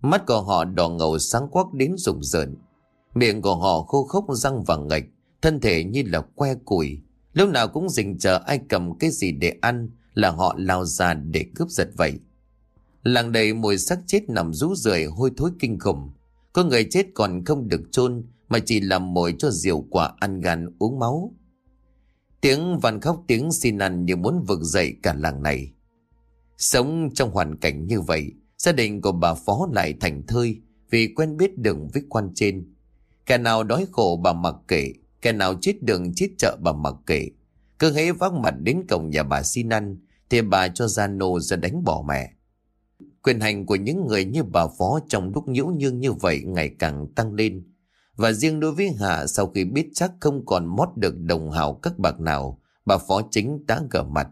[0.00, 2.56] Mắt của họ đỏ ngầu sáng quắc đến rụng rợn.
[3.14, 5.04] Miệng của họ khô khốc răng vàng ngạch,
[5.42, 7.00] thân thể như là que củi.
[7.32, 11.14] Lúc nào cũng dình chờ ai cầm cái gì để ăn là họ lao ra
[11.14, 12.18] để cướp giật vậy.
[13.02, 16.10] Làng đầy mùi xác chết nằm rú rượi hôi thối kinh khủng.
[16.52, 20.40] Có người chết còn không được chôn mà chỉ làm mồi cho diều quả ăn
[20.40, 21.34] gan uống máu.
[22.40, 25.72] Tiếng van khóc tiếng xin ăn như muốn vực dậy cả làng này.
[26.58, 31.12] Sống trong hoàn cảnh như vậy, gia đình của bà Phó lại thành thơi vì
[31.16, 32.74] quen biết đường với quan trên.
[33.26, 36.94] Kẻ nào đói khổ bà mặc kệ, kẻ nào chết đường chết chợ bà mặc
[37.06, 37.28] kệ.
[37.78, 39.96] Cứ hễ vác mặt đến cổng nhà bà xin ăn,
[40.30, 42.30] thì bà cho ra nô ra đánh bỏ mẹ.
[43.22, 46.70] Quyền hành của những người như bà Phó trong lúc nhiễu nhương như vậy ngày
[46.78, 47.64] càng tăng lên.
[48.16, 51.74] Và riêng đối với Hạ sau khi biết chắc không còn mót được đồng hào
[51.74, 54.28] các bạc nào, bà phó chính đã gở mặt.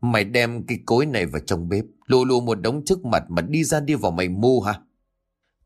[0.00, 3.42] Mày đem cái cối này vào trong bếp, lù lù một đống trước mặt mà
[3.42, 4.80] đi ra đi vào mày mu hả?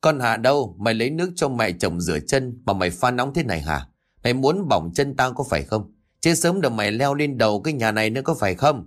[0.01, 3.35] Con Hạ đâu, mày lấy nước cho mẹ chồng rửa chân mà mày pha nóng
[3.35, 3.89] thế này hả?
[4.25, 5.93] Mày muốn bỏng chân tao có phải không?
[6.21, 8.87] Chứ sớm được mày leo lên đầu cái nhà này nữa có phải không?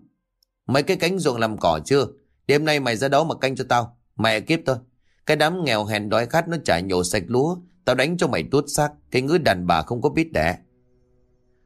[0.67, 2.07] Mấy cái cánh ruộng làm cỏ chưa?
[2.47, 3.97] Đêm nay mày ra đó mà canh cho tao.
[4.15, 4.77] Mẹ kiếp thôi.
[5.25, 7.57] Cái đám nghèo hèn đói khát nó chả nhổ sạch lúa.
[7.85, 8.89] Tao đánh cho mày tuốt xác.
[9.11, 10.57] Cái ngữ đàn bà không có biết đẻ.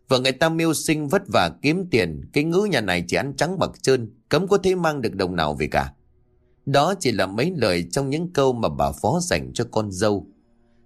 [0.07, 2.21] Vợ người ta mưu sinh vất vả kiếm tiền.
[2.33, 4.13] Cái ngữ nhà này chỉ ăn trắng bạc trơn.
[4.29, 5.93] Cấm có thể mang được đồng nào về cả.
[6.65, 10.27] Đó chỉ là mấy lời trong những câu mà bà Phó dành cho con dâu.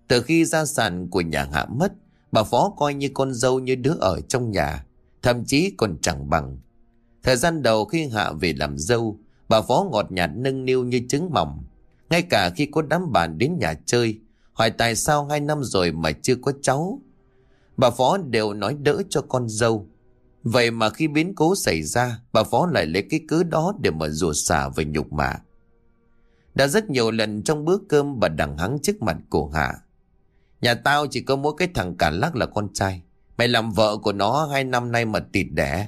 [0.08, 1.94] Từ khi gia sản của nhà Hạ mất,
[2.36, 4.86] bà Phó coi như con dâu như đứa ở trong nhà,
[5.22, 6.58] thậm chí còn chẳng bằng.
[7.24, 9.20] Thời gian đầu khi Hạ về làm dâu,
[9.50, 11.64] bà Phó ngọt nhạt nâng niu như trứng mỏng.
[12.10, 14.20] Ngay cả khi có đám bạn đến nhà chơi,
[14.54, 17.02] hỏi tại sao hai năm rồi mà chưa có cháu.
[17.78, 19.88] Bà Phó đều nói đỡ cho con dâu.
[20.44, 23.92] Vậy mà khi biến cố xảy ra, bà Phó lại lấy cái cớ đó để
[23.92, 25.34] mà rủa xả về nhục mạ.
[26.56, 29.74] Đã rất nhiều lần trong bữa cơm bà đằng hắng trước mặt của Hạ.
[30.66, 33.02] Nhà tao chỉ có mỗi cái thằng cả lắc là con trai.
[33.38, 35.88] Mày làm vợ của nó hai năm nay mà tịt đẻ.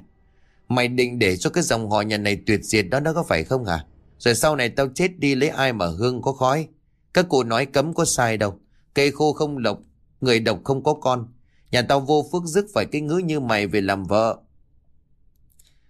[0.70, 3.44] Mày định để cho cái dòng họ nhà này tuyệt diệt đó nó có phải
[3.44, 3.86] không hả?
[4.20, 6.68] Rồi sau này tao chết đi lấy ai mà hương có khói.
[7.13, 8.60] Các cụ nói cấm có sai đâu.
[8.94, 9.80] Cây khô không lộc,
[10.22, 11.28] người độc không có con.
[11.72, 14.38] Nhà tao vô phước dứt phải cái ngữ như mày về làm vợ.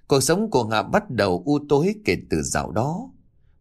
[0.07, 3.09] Cuộc sống của Hạ bắt đầu u tối kể từ dạo đó.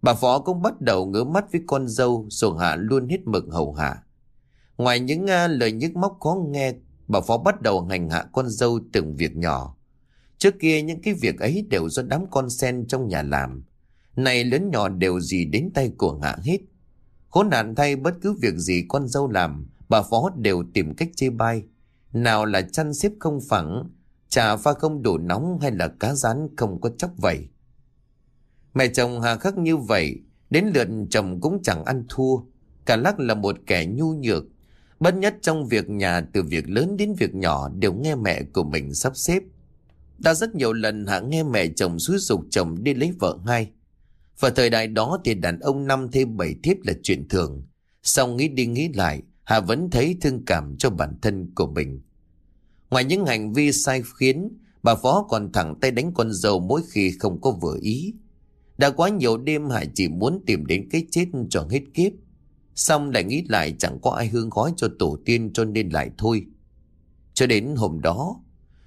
[0.02, 3.44] Bà Phó cũng bắt đầu ngứa mắt với con dâu rồi Hạ luôn hết mực
[3.50, 4.02] hầu hạ.
[4.78, 6.74] Ngoài những uh, lời nhức móc khó nghe,
[7.08, 9.76] bà Phó bắt đầu hành hạ con dâu từng việc nhỏ.
[10.38, 13.64] Trước kia những cái việc ấy đều do đám con sen trong nhà làm.
[14.16, 16.58] Này lớn nhỏ đều gì đến tay của Hạ hết.
[17.28, 21.08] Khốn nạn thay bất cứ việc gì con dâu làm, bà Phó đều tìm cách
[21.16, 21.62] chê bai.
[22.12, 23.90] Nào là chăn xếp không phẳng,
[24.28, 27.48] trà pha không đủ nóng hay là cá rán không có chóc vẩy.
[28.74, 32.36] Mẹ chồng hà khắc như vậy, đến lượt chồng cũng chẳng ăn thua.
[32.86, 34.44] Cả lắc là một kẻ nhu nhược.
[35.00, 38.64] Bất nhất trong việc nhà từ việc lớn đến việc nhỏ đều nghe mẹ của
[38.64, 39.42] mình sắp xếp.
[40.18, 43.70] Đã rất nhiều lần Hạ nghe mẹ chồng xúi dục chồng đi lấy vợ ngay.
[44.40, 47.66] Và thời đại đó thì đàn ông năm thêm bảy thiếp là chuyện thường.
[48.02, 52.00] Xong nghĩ đi nghĩ lại, hà vẫn thấy thương cảm cho bản thân của mình.
[52.90, 54.48] Ngoài những hành vi sai khiến,
[54.82, 58.14] bà Phó còn thẳng tay đánh con dâu mỗi khi không có vừa ý.
[58.78, 62.12] Đã quá nhiều đêm Hải chỉ muốn tìm đến cái chết cho hết kiếp.
[62.76, 66.10] Xong lại nghĩ lại chẳng có ai hương khói cho tổ tiên cho nên lại
[66.18, 66.46] thôi.
[67.34, 68.40] Cho đến hôm đó,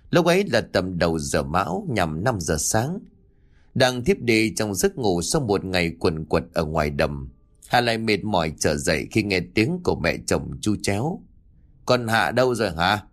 [0.09, 2.99] lúc ấy là tầm đầu giờ mão nhằm 5 giờ sáng.
[3.75, 7.29] Đang thiếp đi trong giấc ngủ sau một ngày quần quật ở ngoài đầm.
[7.67, 11.21] Hà lại mệt mỏi trở dậy khi nghe tiếng của mẹ chồng chu chéo.
[11.85, 13.03] Con Hạ đâu rồi hả?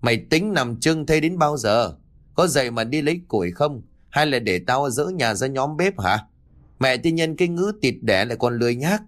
[0.00, 1.94] Mày tính nằm trưng thế đến bao giờ?
[2.34, 3.82] Có dậy mà đi lấy củi không?
[4.08, 6.26] Hay là để tao dỡ nhà ra nhóm bếp hả?
[6.78, 9.02] Mẹ tuy nhân cái ngữ tịt đẻ lại còn lười nhác.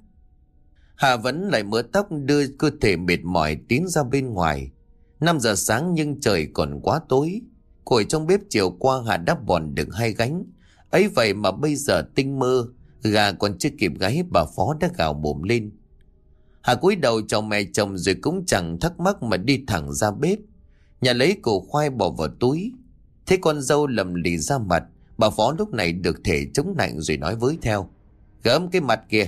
[0.97, 4.71] Hà vẫn lại mớ tóc đưa cơ thể mệt mỏi tiến ra bên ngoài.
[5.21, 7.41] 5 giờ sáng nhưng trời còn quá tối.
[7.85, 10.45] Củi trong bếp chiều qua Hà đắp bòn được hai gánh.
[10.91, 12.69] ấy vậy mà bây giờ tinh mơ,
[13.03, 15.71] gà còn chưa kịp gáy bà Phó đã gào mồm lên.
[16.61, 20.11] Hà cúi đầu chào mẹ chồng rồi cũng chẳng thắc mắc mà đi thẳng ra
[20.11, 20.39] bếp.
[21.01, 22.73] Nhà lấy củ khoai bỏ vào túi.
[23.27, 24.85] Thế con dâu lầm lì ra mặt.
[25.19, 27.91] Bà Phó lúc này được thể chống nạnh rồi nói với theo.
[28.43, 29.27] Gớm cái mặt kìa.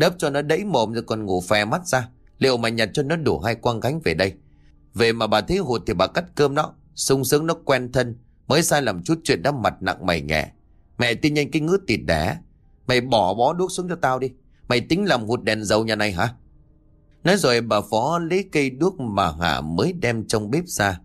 [0.00, 2.08] Đớp cho nó đẫy mồm rồi còn ngủ phè mắt ra.
[2.38, 4.32] Liệu mà nhặt cho nó đủ hai quang gánh về đây.
[4.94, 6.74] Về mà bà thấy hụt thì bà cắt cơm nó.
[6.94, 8.16] sung sướng nó quen thân.
[8.46, 10.52] Mới sai làm chút chuyện đắp mặt nặng mày nhẹ.
[10.98, 12.38] Mẹ tin nhanh cái ngứa tịt đẻ.
[12.86, 14.30] Mày bỏ bó đuốc xuống cho tao đi.
[14.68, 16.34] Mày tính làm hụt đèn dầu nhà này hả?
[17.24, 21.00] Nói rồi bà Phó lấy cây đuốc mà Hà mới đem trong bếp ra.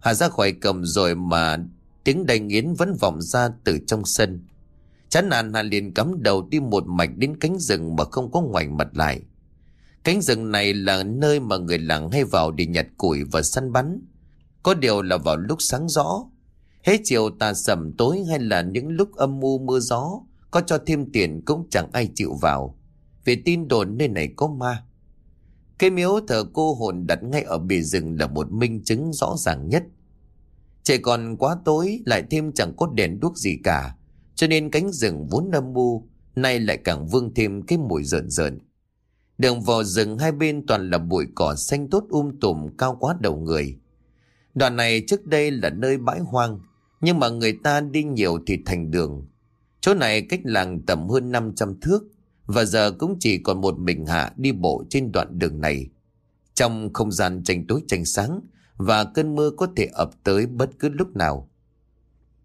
[0.00, 1.56] Hà ra khỏi cầm rồi mà
[2.04, 4.44] Tiếng đầy nghiến vẫn vọng ra từ trong sân.
[5.08, 8.40] Chán nản Hà liền cắm đầu đi một mạch đến cánh rừng mà không có
[8.40, 9.20] ngoảnh mặt lại.
[10.04, 13.72] Cánh rừng này là nơi mà người làng hay vào để nhặt củi và săn
[13.72, 14.00] bắn.
[14.62, 16.24] Có điều là vào lúc sáng rõ.
[16.82, 20.78] Hết chiều tà sầm tối hay là những lúc âm mưu mưa gió, có cho
[20.86, 22.78] thêm tiền cũng chẳng ai chịu vào.
[23.24, 24.84] Vì tin đồn nơi này có ma.
[25.78, 29.34] cái miếu thờ cô hồn đặt ngay ở bìa rừng là một minh chứng rõ
[29.38, 29.82] ràng nhất.
[30.82, 33.96] Trời còn quá tối lại thêm chẳng có đèn đuốc gì cả.
[34.34, 38.30] Cho nên cánh rừng vốn âm mưu nay lại càng vương thêm cái mùi rợn
[38.30, 38.58] rợn.
[39.38, 43.16] Đường vào rừng hai bên toàn là bụi cỏ xanh tốt um tùm cao quá
[43.20, 43.78] đầu người.
[44.54, 46.60] Đoạn này trước đây là nơi bãi hoang,
[47.00, 49.26] nhưng mà người ta đi nhiều thì thành đường.
[49.80, 52.04] Chỗ này cách làng tầm hơn 500 thước,
[52.46, 55.90] và giờ cũng chỉ còn một mình Hạ đi bộ trên đoạn đường này.
[56.54, 58.40] Trong không gian tranh tối tranh sáng
[58.76, 61.50] và cơn mưa có thể ập tới bất cứ lúc nào.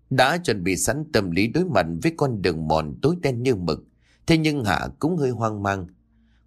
[0.09, 3.55] Đã chuẩn bị sẵn tâm lý đối mặt với con đường mòn tối đen như
[3.55, 3.83] mực,
[4.27, 5.87] thế nhưng Hạ cũng hơi hoang mang.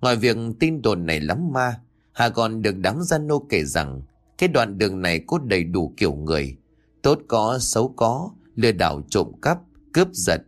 [0.00, 1.80] Ngoài việc tin đồn này lắm ma,
[2.12, 4.02] Hạ còn được đám gian nô kể rằng
[4.38, 6.56] cái đoạn đường này có đầy đủ kiểu người,
[7.02, 9.58] tốt có, xấu có, lừa đảo trộm cắp,
[9.92, 10.42] cướp giật.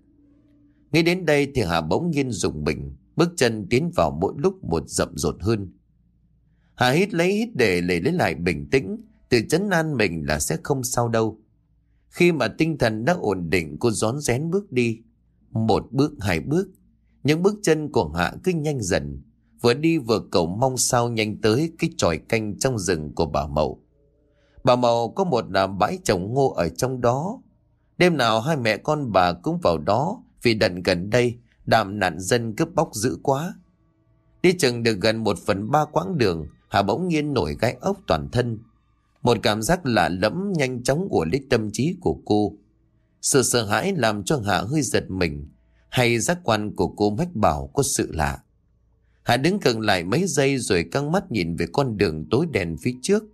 [0.92, 4.64] Nghĩ đến đây thì Hà bỗng nhiên dùng mình, bước chân tiến vào mỗi lúc
[4.64, 5.72] một rậm rột hơn.
[6.74, 8.96] Hà hít lấy hít để lấy lấy lại bình tĩnh,
[9.28, 11.38] tự chấn an mình là sẽ không sao đâu.
[12.14, 14.98] Khi mà tinh thần đã ổn định cô rón rén bước đi.
[15.50, 16.68] Một bước hai bước.
[17.22, 19.22] Những bước chân của Hạ cứ nhanh dần.
[19.60, 23.46] Vừa đi vừa cầu mong sao nhanh tới cái tròi canh trong rừng của bà
[23.46, 23.82] Mậu.
[24.64, 27.42] Bà Mậu có một là bãi trồng ngô ở trong đó.
[27.98, 32.20] Đêm nào hai mẹ con bà cũng vào đó vì đận gần đây đàm nạn
[32.20, 33.54] dân cướp bóc dữ quá.
[34.42, 37.96] Đi chừng được gần một phần ba quãng đường, Hà bỗng nhiên nổi gai ốc
[38.06, 38.58] toàn thân.
[39.24, 42.52] Một cảm giác lạ lẫm nhanh chóng của lít tâm trí của cô.
[43.22, 45.48] Sự sợ hãi làm cho Hạ hơi giật mình,
[45.88, 48.38] hay giác quan của cô mách bảo có sự lạ.
[49.22, 52.76] Hạ đứng gần lại mấy giây rồi căng mắt nhìn về con đường tối đèn
[52.82, 53.24] phía trước.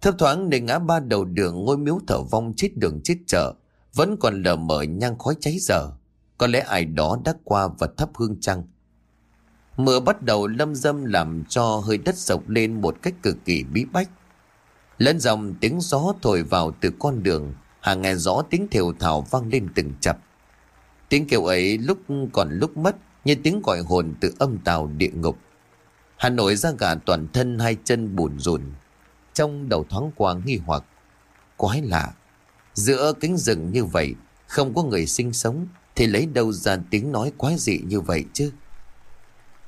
[0.00, 3.54] Thấp thoáng để ngã ba đầu đường ngôi miếu thở vong chết đường chết chợ,
[3.94, 5.90] vẫn còn lờ mờ nhang khói cháy dở.
[6.38, 8.62] Có lẽ ai đó đã qua và thắp hương trăng.
[9.76, 13.64] Mưa bắt đầu lâm dâm làm cho hơi đất sộc lên một cách cực kỳ
[13.64, 14.10] bí bách.
[14.98, 19.20] Lẫn dòng tiếng gió thổi vào từ con đường, Hà nghe rõ tiếng thều thào
[19.20, 20.18] vang lên từng chập.
[21.08, 21.98] Tiếng kêu ấy lúc
[22.32, 25.38] còn lúc mất như tiếng gọi hồn từ âm tàu địa ngục.
[26.16, 28.62] Hà nổi ra gà toàn thân hai chân bùn rùn.
[29.34, 30.84] Trong đầu thoáng qua nghi hoặc.
[31.56, 32.12] Quái lạ.
[32.74, 34.14] Giữa cánh rừng như vậy,
[34.46, 38.24] không có người sinh sống, thì lấy đâu ra tiếng nói quái dị như vậy
[38.32, 38.52] chứ?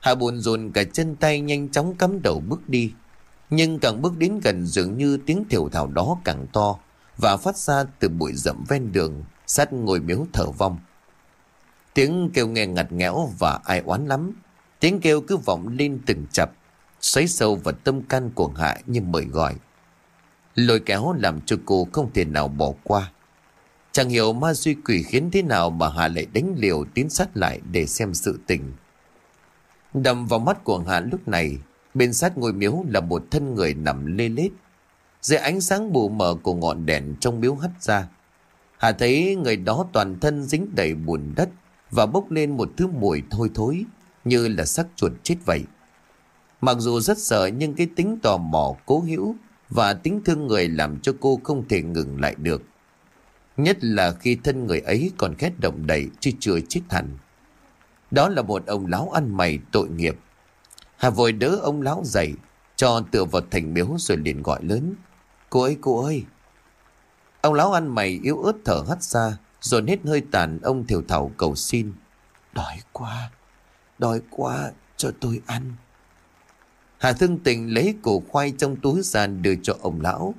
[0.00, 2.92] Hà buồn rùn cả chân tay nhanh chóng cắm đầu bước đi.
[3.50, 6.78] Nhưng càng bước đến gần dường như tiếng thiểu thảo đó càng to
[7.16, 10.78] và phát ra từ bụi rậm ven đường sát ngồi miếu thở vong.
[11.94, 14.32] Tiếng kêu nghe ngặt nghẽo và ai oán lắm.
[14.80, 16.52] Tiếng kêu cứ vọng lên từng chập,
[17.00, 19.54] xoáy sâu vào tâm can của Hạ như mời gọi.
[20.54, 23.12] Lôi kéo làm cho cô không thể nào bỏ qua.
[23.92, 27.36] Chẳng hiểu ma duy quỷ khiến thế nào mà Hạ lại đánh liều tiến sát
[27.36, 28.72] lại để xem sự tình.
[29.94, 31.58] Đầm vào mắt của Hạ lúc này,
[31.94, 34.50] bên sát ngôi miếu là một thân người nằm lê lết.
[35.20, 38.09] Dưới ánh sáng bù mờ của ngọn đèn trong miếu hắt ra,
[38.79, 41.48] hà thấy người đó toàn thân dính đầy bùn đất
[41.90, 43.85] và bốc lên một thứ mùi thôi thối
[44.24, 45.64] như là xác chuột chết vậy.
[46.61, 49.37] Mặc dù rất sợ nhưng cái tính tò mò cố hữu
[49.68, 52.62] và tính thương người làm cho cô không thể ngừng lại được.
[53.57, 57.09] Nhất là khi thân người ấy còn khét động đầy chứ chưa chết hẳn.
[58.11, 60.16] Đó là một ông lão ăn mày tội nghiệp.
[61.00, 62.34] Hà vội đỡ ông lão dậy,
[62.76, 64.94] cho tựa vào thành miếu rồi liền gọi lớn.
[65.50, 66.24] Cô ơi, cô ơi!
[67.40, 71.02] Ông lão ăn mày yếu ớt thở hắt ra, rồi hết hơi tàn ông thiểu
[71.08, 71.92] thảo cầu xin.
[72.52, 73.30] Đói quá,
[73.98, 75.72] đói quá, cho tôi ăn.
[76.98, 80.34] Hà thương tình lấy củ khoai trong túi sàn đưa cho ông lão.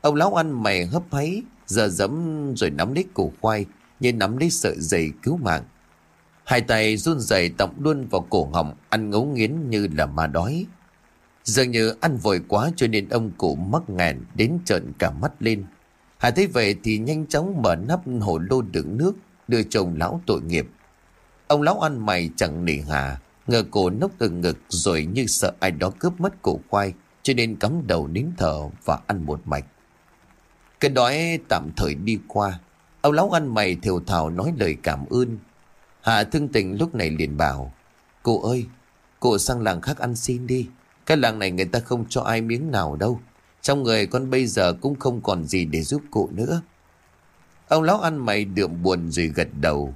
[0.00, 3.66] Ông lão ăn mày hấp háy, giờ dẫm rồi nắm lấy củ khoai,
[4.00, 5.64] như nắm lấy sợi dây cứu mạng.
[6.44, 10.26] Hai tay run rẩy tọng luôn vào cổ họng, ăn ngấu nghiến như là ma
[10.26, 10.66] đói.
[11.44, 15.32] Dường như ăn vội quá cho nên ông cụ mắc ngàn đến trợn cả mắt
[15.40, 15.64] lên.
[16.18, 19.12] Hải thấy vậy thì nhanh chóng mở nắp hồ lô đựng nước,
[19.48, 20.66] đưa chồng lão tội nghiệp.
[21.46, 25.52] Ông lão ăn mày chẳng nỉ hà, ngờ cổ nốc từ ngực rồi như sợ
[25.60, 29.40] ai đó cướp mất cổ khoai, cho nên cắm đầu nín thở và ăn một
[29.44, 29.64] mạch.
[30.80, 32.58] Cái đói tạm thời đi qua,
[33.00, 35.38] ông lão ăn mày thều thào nói lời cảm ơn.
[36.02, 37.72] Hà thương tình lúc này liền bảo,
[38.22, 38.66] cô ơi,
[39.20, 40.68] cô sang làng khác ăn xin đi.
[41.06, 43.20] Cái làng này người ta không cho ai miếng nào đâu.
[43.60, 46.62] Trong người con bây giờ cũng không còn gì để giúp cụ nữa.
[47.68, 49.94] Ông lão ăn mày đượm buồn rồi gật đầu.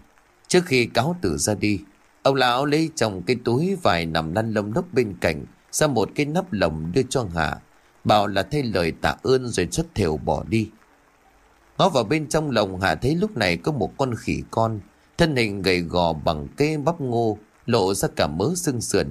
[0.49, 1.81] Trước khi cáo tử ra đi,
[2.23, 6.11] ông lão lấy trong cái túi vài nằm lăn lông lốc bên cạnh ra một
[6.14, 7.59] cái nắp lồng đưa cho Hạ.
[8.05, 10.71] Bảo là thay lời tạ ơn rồi xuất thều bỏ đi.
[11.79, 14.81] Ngó vào bên trong lồng Hạ thấy lúc này có một con khỉ con,
[15.18, 19.07] thân hình gầy gò bằng cây bắp ngô, lộ ra cả mớ xương sườn.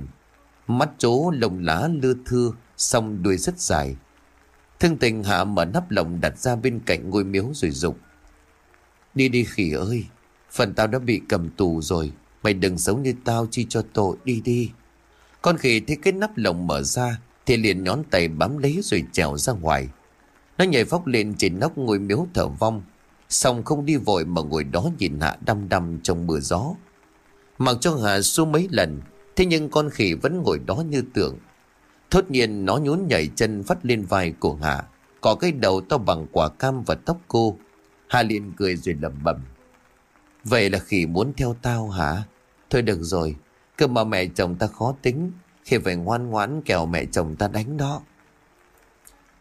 [0.68, 3.96] Mắt chố lồng lá lưa thưa, song đuôi rất dài.
[4.80, 7.98] Thương tình hạ mở nắp lồng đặt ra bên cạnh ngôi miếu rồi dục
[9.15, 10.06] Đi đi khỉ ơi,
[10.52, 12.12] phần tao đã bị cầm tù rồi.
[12.44, 14.72] Mày đừng sống như tao chi cho tội, đi đi.
[15.41, 19.04] Con khỉ thấy cái nắp lồng mở ra, thì liền nhón tay bám lấy rồi
[19.12, 19.88] trèo ra ngoài.
[20.58, 22.82] Nó nhảy phóc lên trên nóc ngôi miếu thở vong.
[23.36, 26.74] Xong không đi vội mà ngồi đó nhìn Hạ đăm đăm trong mưa gió.
[27.58, 29.02] Mặc cho Hạ xua mấy lần,
[29.36, 31.38] thế nhưng con khỉ vẫn ngồi đó như tưởng.
[32.12, 34.84] Thốt nhiên nó nhún nhảy chân vắt lên vai của Hạ.
[35.21, 37.58] Có cái đầu to bằng quả cam và tóc cô.
[38.08, 39.41] hạ liền cười rồi lẩm bẩm.
[40.43, 42.24] Vậy là khỉ muốn theo tao hả?
[42.69, 43.36] Thôi được rồi,
[43.78, 45.32] cơ mà mẹ chồng ta khó tính.
[45.63, 48.02] Khi phải ngoan ngoãn kẻo mẹ chồng ta đánh đó.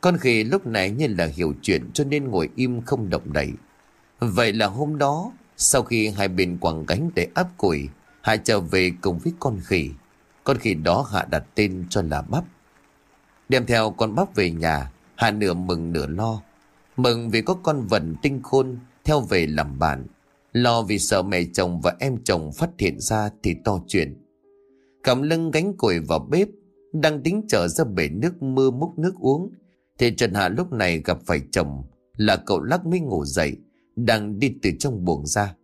[0.00, 3.52] Con khỉ lúc này như là hiểu chuyện cho nên ngồi im không động đậy.
[4.32, 7.88] Vậy là hôm đó, sau khi hai bên quẳng cánh để áp củi,
[8.22, 9.90] Hạ trở về cùng với con khỉ.
[10.44, 12.44] Con khỉ đó Hạ đặt tên cho là Bắp.
[13.48, 16.40] Đem theo con Bắp về nhà, Hạ nửa mừng nửa lo.
[16.96, 20.06] Mừng vì có con vần tinh khôn theo về làm bạn.
[20.52, 24.16] Lo vì sợ mẹ chồng và em chồng phát hiện ra thì to chuyện.
[25.02, 26.48] Cầm lưng gánh củi vào bếp,
[26.92, 29.50] đang tính trở ra bể nước mưa múc nước uống.
[29.98, 31.84] Thì Trần Hạ lúc này gặp phải chồng
[32.16, 33.56] là cậu lắc mới ngủ dậy,
[33.96, 35.54] đang đi từ trong buồng ra.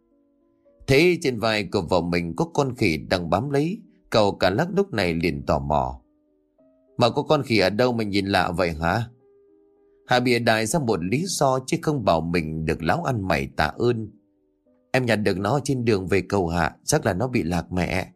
[0.87, 3.79] Thế trên vai của vợ mình có con khỉ đang bám lấy,
[4.11, 6.01] cậu cả lắc lúc này liền tò mò.
[6.97, 9.05] Mà có con khỉ ở đâu mà nhìn lạ vậy hả?
[10.07, 13.49] Hà bịa đại ra một lý do chứ không bảo mình được lão ăn mày
[13.57, 14.09] tạ ơn.
[14.93, 18.13] Em nhặt được nó trên đường về cầu hạ, chắc là nó bị lạc mẹ.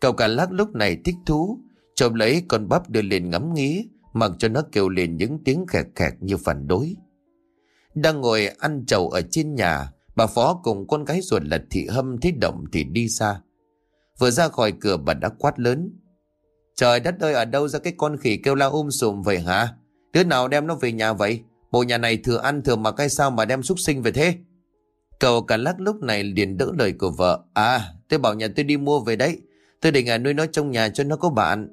[0.00, 1.60] Cậu cả lắc lúc này thích thú,
[1.94, 5.66] chồng lấy con bắp đưa lên ngắm nghía, mặc cho nó kêu lên những tiếng
[5.66, 6.94] khẹt khẹt như phản đối.
[7.96, 11.86] Đang ngồi ăn trầu ở trên nhà, bà Phó cùng con gái ruột là Thị
[11.86, 13.40] Hâm thấy động thì đi xa.
[14.18, 15.90] Vừa ra khỏi cửa bà đã quát lớn.
[16.74, 19.68] Trời đất ơi ở đâu ra cái con khỉ kêu la um sùm vậy hả?
[20.12, 21.40] Đứa nào đem nó về nhà vậy?
[21.70, 24.34] Bộ nhà này thừa ăn thừa mặc hay sao mà đem súc sinh về thế?
[25.20, 27.44] Cậu cả lắc lúc này liền đỡ lời của vợ.
[27.54, 29.38] À, tôi bảo nhà tôi đi mua về đấy.
[29.80, 31.68] Tôi định à nuôi nó trong nhà cho nó có bạn.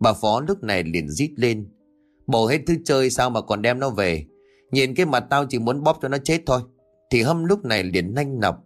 [0.00, 1.68] Bà Phó lúc này liền rít lên.
[2.26, 4.26] Bộ hết thứ chơi sao mà còn đem nó về.
[4.74, 6.60] Nhìn cái mặt tao chỉ muốn bóp cho nó chết thôi.
[7.10, 8.64] Thì hâm lúc này liền nanh nọc.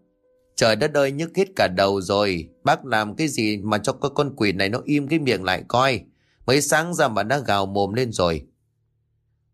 [0.57, 2.49] Trời đất ơi nhức hết cả đầu rồi.
[2.64, 5.64] Bác làm cái gì mà cho cái con quỷ này nó im cái miệng lại
[5.68, 6.01] coi.
[6.47, 8.47] Mới sáng ra mà đã gào mồm lên rồi.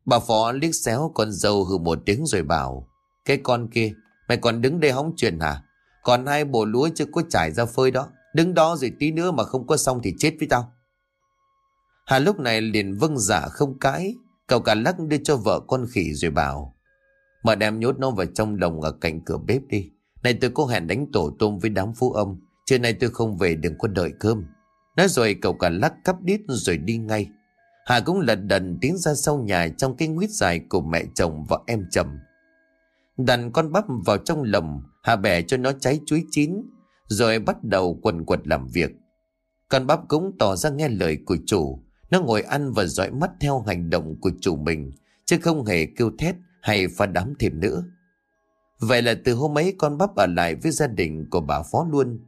[0.04, 2.88] Bà Phó liếc xéo con dâu hừ một tiếng rồi bảo.
[3.24, 3.92] Cái con kia,
[4.28, 5.62] mày còn đứng đây hóng chuyện hả?
[6.02, 8.08] Còn hai bộ lúa chưa có trải ra phơi đó.
[8.34, 10.72] Đứng đó rồi tí nữa mà không có xong thì chết với tao.
[12.06, 14.14] Hà lúc này liền vâng giả không cãi.
[14.46, 16.76] Cậu cả lắc đưa cho vợ con khỉ rồi bảo.
[17.42, 19.90] Mở đem nhốt nó vào trong lồng ở cạnh cửa bếp đi.
[20.22, 23.36] Này tôi có hẹn đánh tổ tôm với đám phú âm Trưa nay tôi không
[23.36, 24.44] về đừng có đợi cơm.
[24.96, 27.28] Nói rồi cậu cả lắc cắp đít rồi đi ngay.
[27.86, 31.44] Hà cũng lật đần tiến ra sau nhà trong cái nguyết dài của mẹ chồng
[31.48, 32.18] và em chồng.
[33.16, 36.62] Đặt con bắp vào trong lồng, Hà bẻ cho nó cháy chuối chín,
[37.08, 38.90] rồi bắt đầu quần quật làm việc.
[39.68, 43.30] Con bắp cũng tỏ ra nghe lời của chủ, nó ngồi ăn và dõi mắt
[43.40, 44.92] theo hành động của chủ mình,
[45.24, 47.84] chứ không hề kêu thét hay pha đám thêm nữa.
[48.80, 51.86] Vậy là từ hôm ấy con bắp ở lại với gia đình của bà Phó
[51.90, 52.20] luôn.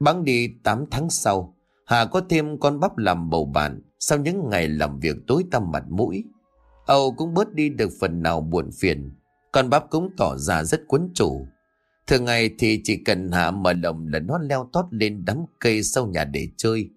[0.00, 1.54] Bắn đi 8 tháng sau,
[1.86, 5.72] Hà có thêm con bắp làm bầu bạn sau những ngày làm việc tối tăm
[5.72, 6.24] mặt mũi.
[6.86, 9.10] Âu cũng bớt đi được phần nào buồn phiền,
[9.52, 11.46] con bắp cũng tỏ ra rất quấn chủ.
[12.06, 15.82] Thường ngày thì chỉ cần Hà mở lồng là nó leo tót lên đám cây
[15.82, 16.90] sau nhà để chơi.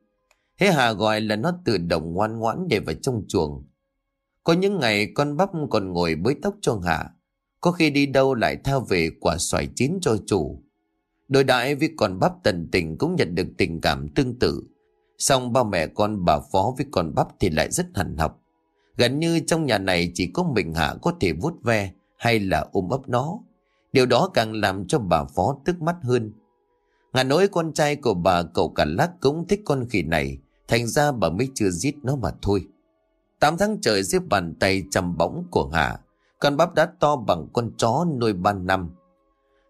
[0.59, 3.65] Hế Hà gọi là nó tự động ngoan ngoãn để vào trong chuồng.
[4.43, 7.09] Có những ngày con bắp còn ngồi bới tóc cho Hà.
[7.61, 10.63] Có khi đi đâu lại thao về quả xoài chín cho chủ.
[11.27, 14.63] Đối đãi với con bắp tần tình cũng nhận được tình cảm tương tự.
[15.17, 18.41] Xong ba mẹ con bà phó với con bắp thì lại rất hằn học.
[18.97, 22.65] Gần như trong nhà này chỉ có mình Hạ có thể vuốt ve hay là
[22.71, 23.39] ôm ấp nó.
[23.93, 26.31] Điều đó càng làm cho bà phó tức mắt hơn.
[27.13, 30.37] Ngà nỗi con trai của bà cậu cả lắc cũng thích con khỉ này,
[30.69, 32.67] thành ra bà mới chưa giết nó mà thôi.
[33.39, 35.99] Tám tháng trời dưới bàn tay chầm bóng của hà,
[36.39, 38.89] con bắp đã to bằng con chó nuôi ban năm.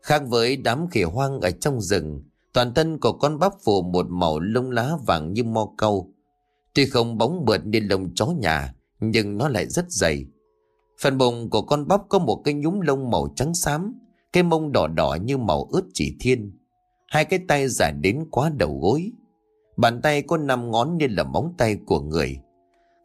[0.02, 4.06] Khác với đám khỉ hoang ở trong rừng, toàn thân của con bắp phủ một
[4.10, 6.14] màu lông lá vàng như mo câu.
[6.74, 10.26] Tuy không bóng bượt như lông chó nhà, nhưng nó lại rất dày.
[11.02, 13.94] Phần bụng của con bắp có một cái nhúm lông màu trắng xám,
[14.34, 16.58] cái mông đỏ đỏ như màu ướt chỉ thiên.
[17.08, 19.12] Hai cái tay dài đến quá đầu gối.
[19.82, 22.40] Bàn tay có 5 ngón như là móng tay của người.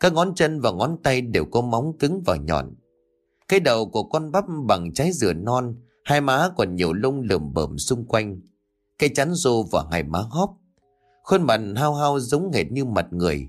[0.00, 2.74] Các ngón chân và ngón tay đều có móng cứng và nhọn.
[3.48, 7.52] Cái đầu của con bắp bằng trái dừa non, hai má còn nhiều lông lởm
[7.52, 8.40] bởm xung quanh.
[8.98, 10.50] Cái chắn rô và hai má hóp.
[11.22, 13.48] Khuôn mặt hao hao giống hệt như mặt người.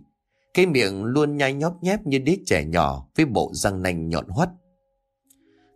[0.53, 4.27] Cái miệng luôn nhai nhóp nhép như đứa trẻ nhỏ với bộ răng nanh nhọn
[4.27, 4.49] hoắt.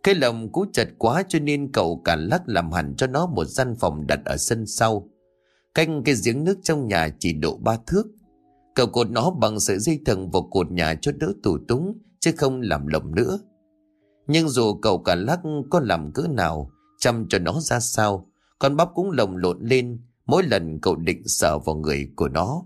[0.02, 3.44] Cái lồng cú chật quá cho nên cậu cả lắc làm hẳn cho nó một
[3.44, 5.09] gian phòng đặt ở sân sau.
[5.74, 8.06] Canh cái giếng nước trong nhà chỉ độ ba thước.
[8.74, 12.32] Cậu cột nó bằng sợi dây thừng vào cột nhà cho đỡ tủ túng, chứ
[12.36, 13.38] không làm lồng nữa.
[14.26, 15.40] Nhưng dù cậu cả lắc
[15.70, 20.00] có làm cỡ nào, chăm cho nó ra sao, con bắp cũng lồng lộn lên
[20.26, 22.62] mỗi lần cậu định sờ vào người của nó.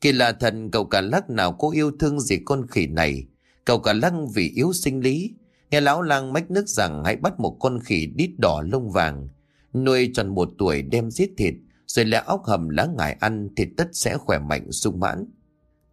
[0.00, 3.26] Kỳ lạ thần cậu cả lắc nào có yêu thương gì con khỉ này.
[3.64, 5.34] Cậu cả lắc vì yếu sinh lý.
[5.70, 9.28] Nghe lão lang mách nước rằng hãy bắt một con khỉ đít đỏ lông vàng.
[9.74, 11.54] Nuôi tròn một tuổi đem giết thịt.
[11.94, 15.24] Rồi lẽ óc hầm lá ngải ăn thì tất sẽ khỏe mạnh sung mãn.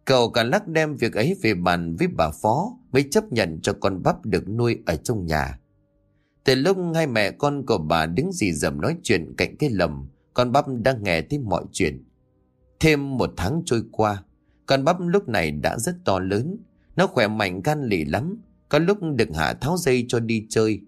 [0.04, 3.72] Cậu cả lắc đem việc ấy về bàn với bà Phó mới chấp nhận cho
[3.80, 5.58] con bắp được nuôi ở trong nhà.
[6.44, 10.08] Từ lúc hai mẹ con của bà đứng dì dầm nói chuyện cạnh cái lầm,
[10.34, 12.04] con bắp đang nghe thấy mọi chuyện.
[12.80, 14.24] Thêm một tháng trôi qua,
[14.66, 16.56] con bắp lúc này đã rất to lớn.
[16.96, 18.42] Nó khỏe mạnh gan lì lắm.
[18.68, 20.80] Có lúc được hạ tháo dây cho đi chơi.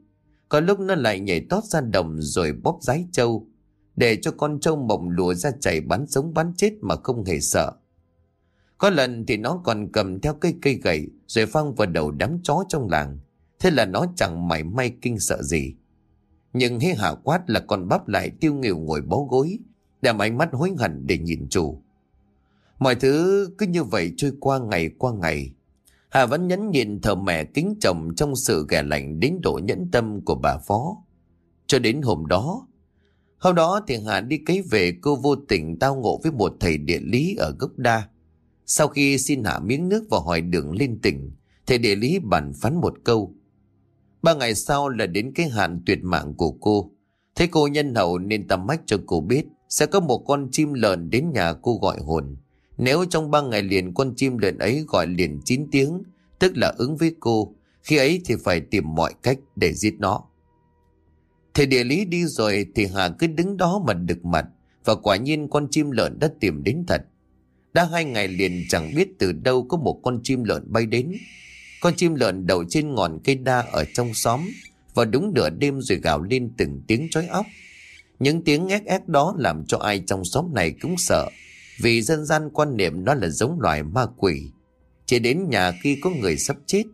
[0.49, 3.49] Có lúc nó lại nhảy tót ra đồng rồi bóp rái trâu.
[3.97, 7.41] Để cho con trâu mộng lùa ra chảy bắn sống bắn chết mà không hề
[7.41, 7.73] sợ.
[8.79, 12.39] Có lần thì nó còn cầm theo cây cây gậy rồi phăng vào đầu đám
[12.43, 13.19] chó trong làng.
[13.59, 15.75] Thế là nó chẳng mảy may kinh sợ gì.
[16.53, 19.59] Nhưng hế hạ quát là con bắp lại tiêu nghỉu ngồi bó gối,
[20.03, 21.83] đem ánh mắt hối hận để nhìn chủ.
[22.79, 25.53] Mọi thứ cứ như vậy trôi qua ngày qua ngày.
[26.09, 29.89] Hà vẫn nhấn nhìn thờ mẹ kính chồng trong sự ghẻ lạnh đến độ nhẫn
[29.93, 30.97] tâm của bà Phó.
[31.67, 32.67] Cho đến hôm đó,
[33.45, 36.79] hôm đó thì Hà đi cấy về cô vô tình tao ngộ với một thầy
[36.79, 38.09] địa lý ở gốc đa.
[38.67, 41.31] Sau khi xin hạ miếng nước và hỏi đường lên tỉnh,
[41.67, 43.35] thầy địa lý bàn phán một câu.
[44.23, 46.91] Ba ngày sau là đến cái hạn tuyệt mạng của cô.
[47.35, 50.73] Thấy cô nhân hậu nên tầm mách cho cô biết sẽ có một con chim
[50.73, 52.37] lợn đến nhà cô gọi hồn.
[52.79, 56.03] Nếu trong ba ngày liền con chim lợn ấy gọi liền 9 tiếng,
[56.39, 60.25] tức là ứng với cô, khi ấy thì phải tìm mọi cách để giết nó.
[61.55, 64.47] Thầy địa lý đi rồi thì Hà cứ đứng đó mà đực mặt,
[64.85, 67.03] và quả nhiên con chim lợn đã tìm đến thật.
[67.75, 71.13] Đã hai ngày liền chẳng biết từ đâu có một con chim lợn bay đến.
[71.81, 74.41] Con chim lợn đậu trên ngọn cây đa ở trong xóm,
[74.95, 77.47] và đúng nửa đêm rồi gào lên từng tiếng chói óc.
[78.19, 81.31] Những tiếng ép ép đó làm cho ai trong xóm này cũng sợ,
[81.81, 84.51] vì dân gian quan niệm nó là giống loài ma quỷ.
[85.07, 86.85] Chỉ đến nhà khi có người sắp chết.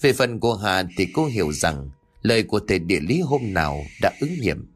[0.00, 1.90] Về phần của Hà thì cô hiểu rằng
[2.26, 4.66] lời của thầy địa lý hôm nào đã ứng nghiệm.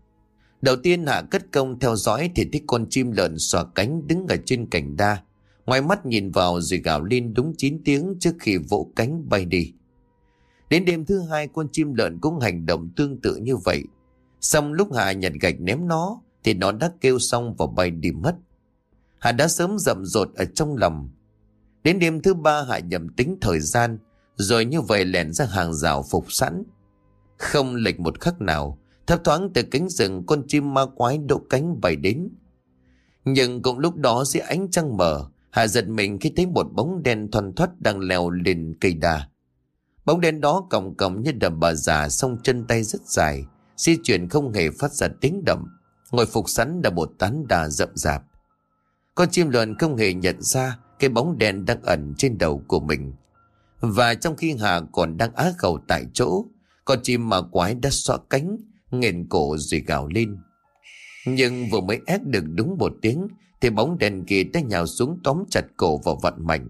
[0.63, 4.27] Đầu tiên Hạ cất công theo dõi thì thấy con chim lợn xòa cánh đứng
[4.27, 5.23] ở trên cành đa.
[5.67, 9.45] Ngoài mắt nhìn vào rồi gào lên đúng 9 tiếng trước khi vỗ cánh bay
[9.45, 9.73] đi.
[10.71, 13.85] Đến đêm thứ hai con chim lợn cũng hành động tương tự như vậy.
[14.41, 18.11] Xong lúc Hạ nhặt gạch ném nó thì nó đã kêu xong và bay đi
[18.13, 18.35] mất.
[19.19, 21.11] Hạ đã sớm rậm rột ở trong lòng.
[21.85, 23.99] Đến đêm thứ ba Hạ nhầm tính thời gian,
[24.37, 26.63] rồi như vậy lẻn ra hàng rào phục sẵn.
[27.41, 31.39] Không lệch một khắc nào, thấp thoáng từ cánh rừng con chim ma quái đỗ
[31.51, 32.29] cánh bay đến.
[33.25, 37.03] Nhưng cũng lúc đó dưới ánh trăng mờ, Hạ giật mình khi thấy một bóng
[37.03, 39.29] đen thoăn thoắt đang leo lên cây đà.
[40.05, 43.45] Bóng đen đó còng còng như đầm bà già song chân tay rất dài,
[43.77, 45.67] di chuyển không hề phát ra tiếng động.
[46.11, 48.23] Ngồi phục sẵn là một tán đà rậm rạp.
[49.15, 52.81] Con chim lợn không hề nhận ra cái bóng đen đang ẩn trên đầu của
[52.81, 53.13] mình.
[53.81, 56.45] Và trong khi Hà còn đang á khẩu tại chỗ,
[56.91, 58.57] con chim mà quái đã xóa cánh,
[58.91, 60.37] nghền cổ rồi gào lên.
[61.27, 63.29] Nhưng vừa mới ép được đúng một tiếng,
[63.61, 66.69] thì bóng đèn kia đã nhào xuống tóm chặt cổ vào vận mạnh.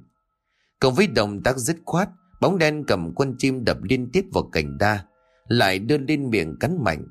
[0.81, 2.09] Cộng với động tác dứt khoát,
[2.41, 5.05] bóng đen cầm quân chim đập liên tiếp vào cành đa,
[5.49, 7.07] lại đưa lên miệng cắn mạnh.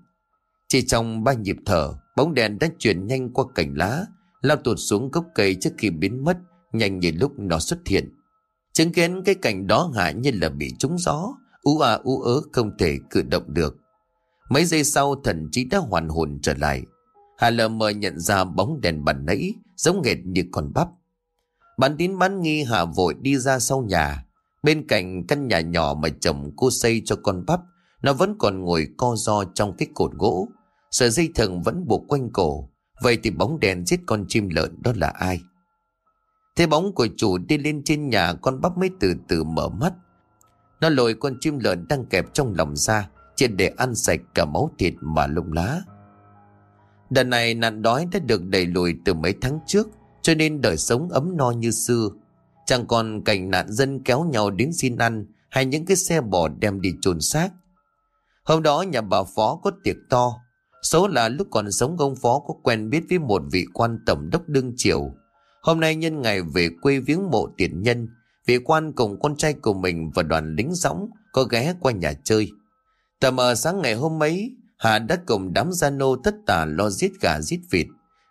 [0.68, 4.06] Chỉ trong ba nhịp thở, bóng đèn đã chuyển nhanh qua cành lá,
[4.42, 6.38] lao tụt xuống gốc cây trước khi biến mất,
[6.74, 8.10] nhanh như lúc nó xuất hiện.
[8.74, 11.34] Chứng kiến cái cảnh đó hạ như là bị trúng gió,
[11.64, 13.78] ú à ú ớ không thể cử động được.
[14.50, 16.84] Mấy giây sau thần trí đã hoàn hồn trở lại.
[17.38, 20.88] Hà lờ mờ nhận ra bóng đèn bàn nãy, giống nghệt như con bắp.
[21.78, 24.26] Bán tín bán nghi Hà vội đi ra sau nhà.
[24.64, 27.60] Bên cạnh căn nhà nhỏ mà chồng cô xây cho con bắp,
[28.02, 30.48] nó vẫn còn ngồi co ro trong cái cột gỗ.
[30.92, 32.70] Sợi dây thừng vẫn buộc quanh cổ.
[33.02, 35.42] Vậy thì bóng đèn giết con chim lợn đó là ai?
[36.56, 39.94] Thế bóng của chủ đi lên trên nhà con bắp mới từ từ mở mắt.
[40.82, 44.46] Nó lôi con chim lợn đang kẹp trong lòng ra, trên để ăn sạch cả
[44.46, 45.82] máu thịt mà lông lá.
[47.10, 49.88] Đợt này nạn đói đã được đẩy lùi từ mấy tháng trước,
[50.22, 52.10] cho nên đời sống ấm no như xưa.
[52.66, 56.48] Chẳng còn cảnh nạn dân kéo nhau đến xin ăn hay những cái xe bò
[56.48, 57.50] đem đi chôn xác.
[58.44, 60.34] Hôm đó nhà bà Phó có tiệc to.
[60.84, 64.30] Số là lúc còn sống ông Phó có quen biết với một vị quan tổng
[64.30, 65.12] đốc đương triều.
[65.62, 68.08] Hôm nay nhân ngày về quê viếng mộ tiền nhân,
[68.50, 72.14] vị quan cùng con trai của mình và đoàn lính dõng có ghé qua nhà
[72.24, 72.52] chơi.
[73.20, 76.90] Tầm ở sáng ngày hôm ấy, Hà đã cùng đám gia nô tất tả lo
[76.90, 77.88] giết gà giết vịt.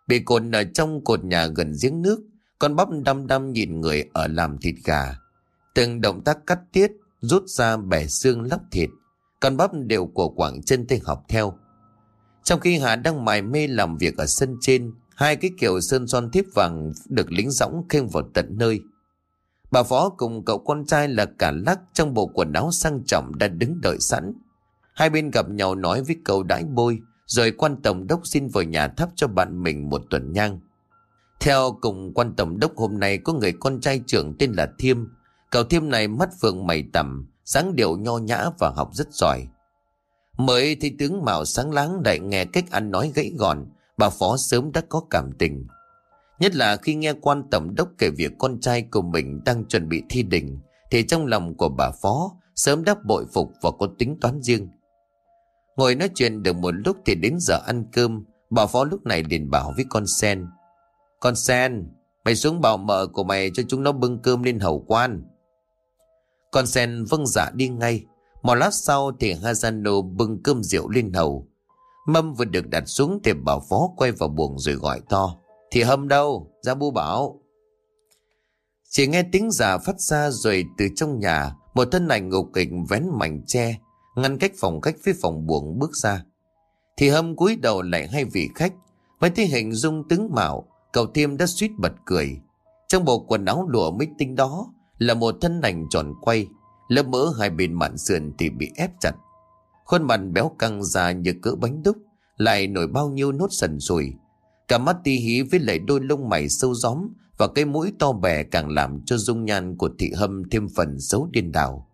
[0.09, 2.21] Bị cột ở trong cột nhà gần giếng nước,
[2.59, 5.17] con bắp đăm đăm nhìn người ở làm thịt gà.
[5.75, 8.91] Từng động tác cắt tiết, rút ra bẻ xương lóc thịt.
[9.41, 11.59] Con bắp đều của quảng chân tay học theo.
[12.45, 16.07] Trong khi Hà đang mải mê làm việc ở sân trên, Hai cái kiểu sơn
[16.07, 18.81] son thiếp vàng được lính dõng khen vào tận nơi.
[19.71, 23.39] Bà Phó cùng cậu con trai là cả lắc trong bộ quần áo sang trọng
[23.39, 24.33] đã đứng đợi sẵn.
[24.95, 28.65] Hai bên gặp nhau nói với cậu đãi bôi, rồi quan tổng đốc xin vào
[28.65, 30.61] nhà thắp cho bạn mình một tuần nhang.
[31.41, 35.05] Theo cùng quan tổng đốc hôm nay có người con trai trưởng tên là Thiêm.
[35.51, 39.47] Cậu Thiêm này mắt phượng mày tầm, sáng điệu nho nhã và học rất giỏi.
[40.39, 43.67] Mới thấy tướng mạo sáng láng lại nghe cách ăn nói gãy gọn,
[43.97, 45.67] bà Phó sớm đã có cảm tình.
[46.41, 49.89] Nhất là khi nghe quan tổng đốc kể việc con trai của mình đang chuẩn
[49.89, 50.61] bị thi đình,
[50.91, 54.69] thì trong lòng của bà Phó sớm đã bội phục và có tính toán riêng.
[55.77, 59.23] Ngồi nói chuyện được một lúc thì đến giờ ăn cơm, bà Phó lúc này
[59.23, 60.47] liền bảo với con Sen.
[61.21, 61.89] Con Sen,
[62.25, 65.25] mày xuống bảo mợ của mày cho chúng nó bưng cơm lên hầu quan.
[66.51, 68.05] Con Sen vâng dạ đi ngay.
[68.43, 71.49] Một lát sau thì Hazano bưng cơm rượu lên hầu.
[72.07, 75.37] Mâm vừa được đặt xuống thì bà phó quay vào buồng rồi gọi to.
[75.71, 76.51] Thì hâm đâu?
[76.63, 77.41] Ra bu bảo.
[78.91, 82.69] Chỉ nghe tiếng giả phát ra rồi từ trong nhà, một thân ảnh ngục kịch
[82.89, 83.79] vén mảnh tre,
[84.17, 86.25] ngăn cách phòng khách với phòng buồng bước ra.
[86.97, 88.73] Thì hâm cúi đầu lại hai vị khách
[89.21, 92.41] với thấy hình dung tướng mạo, cậu thiêm đã suýt bật cười.
[92.89, 96.47] Trong bộ quần áo lụa mít tinh đó là một thân ảnh tròn quay,
[96.89, 99.13] lớp mỡ hai bên mạn sườn thì bị ép chặt.
[99.85, 101.97] Khuôn mặt béo căng ra như cỡ bánh đúc,
[102.37, 104.13] lại nổi bao nhiêu nốt sần sùi
[104.69, 107.09] Cả mắt ti hí với lại đôi lông mày sâu gióm
[107.39, 111.01] và cái mũi to bè càng làm cho dung nhan của thị hâm thêm phần
[111.01, 111.89] xấu điên đảo.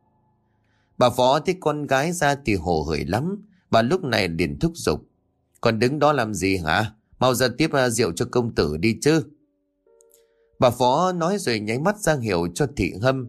[0.98, 4.72] Bà phó thấy con gái ra thì hồ hởi lắm, bà lúc này liền thúc
[4.74, 5.00] giục.
[5.60, 6.92] Còn đứng đó làm gì hả?
[7.18, 9.22] Mau ra tiếp à, rượu cho công tử đi chứ.
[10.58, 13.26] Bà phó nói rồi nháy mắt ra hiểu cho thị hâm.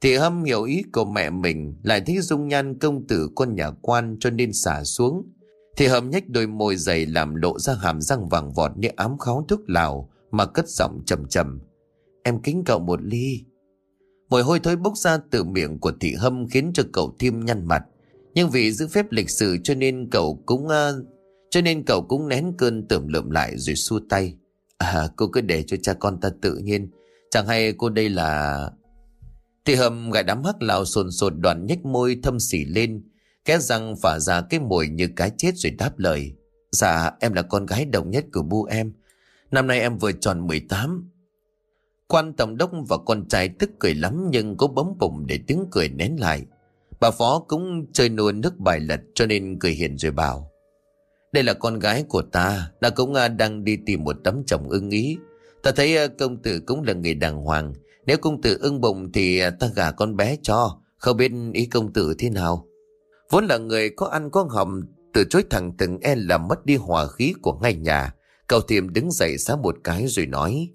[0.00, 3.70] Thị hâm hiểu ý của mẹ mình lại thấy dung nhan công tử con nhà
[3.70, 5.22] quan cho nên xả xuống.
[5.76, 9.18] Thì hầm nhách đôi môi dày làm lộ ra hàm răng vàng vọt như ám
[9.18, 11.60] kháo thuốc lào mà cất giọng trầm trầm.
[12.22, 13.44] Em kính cậu một ly.
[14.30, 17.64] Mùi hôi thối bốc ra từ miệng của thị hâm khiến cho cậu thiêm nhăn
[17.64, 17.82] mặt.
[18.34, 20.66] Nhưng vì giữ phép lịch sử cho nên cậu cũng...
[20.66, 21.06] Uh,
[21.50, 24.34] cho nên cậu cũng nén cơn tưởng lượm lại rồi xua tay.
[24.78, 26.90] À cô cứ để cho cha con ta tự nhiên.
[27.30, 28.70] Chẳng hay cô đây là...
[29.64, 33.02] Thị hầm gãi đám hắc lào sồn sột đoàn nhếch môi thâm xỉ lên
[33.44, 36.32] Khẽ răng phả ra cái mùi như cái chết rồi đáp lời.
[36.72, 38.92] Dạ em là con gái đồng nhất của bu em.
[39.50, 41.10] Năm nay em vừa tròn 18.
[42.06, 45.64] Quan tổng đốc và con trai tức cười lắm nhưng cố bấm bụng để tiếng
[45.70, 46.46] cười nén lại.
[47.00, 50.50] Bà Phó cũng chơi nua nước bài lật cho nên cười hiền rồi bảo.
[51.32, 54.68] Đây là con gái của ta, ta cũng à, đang đi tìm một tấm chồng
[54.68, 55.16] ưng ý.
[55.62, 57.74] Ta thấy à, công tử cũng là người đàng hoàng.
[58.06, 61.66] Nếu công tử ưng bụng thì à, ta gả con bé cho, không biết ý
[61.66, 62.66] công tử thế nào.
[63.30, 64.80] Vốn là người có ăn có hầm
[65.12, 68.14] Từ chối thẳng từng e là mất đi hòa khí của ngay nhà.
[68.46, 70.68] Cậu thiềm đứng dậy xá một cái rồi nói,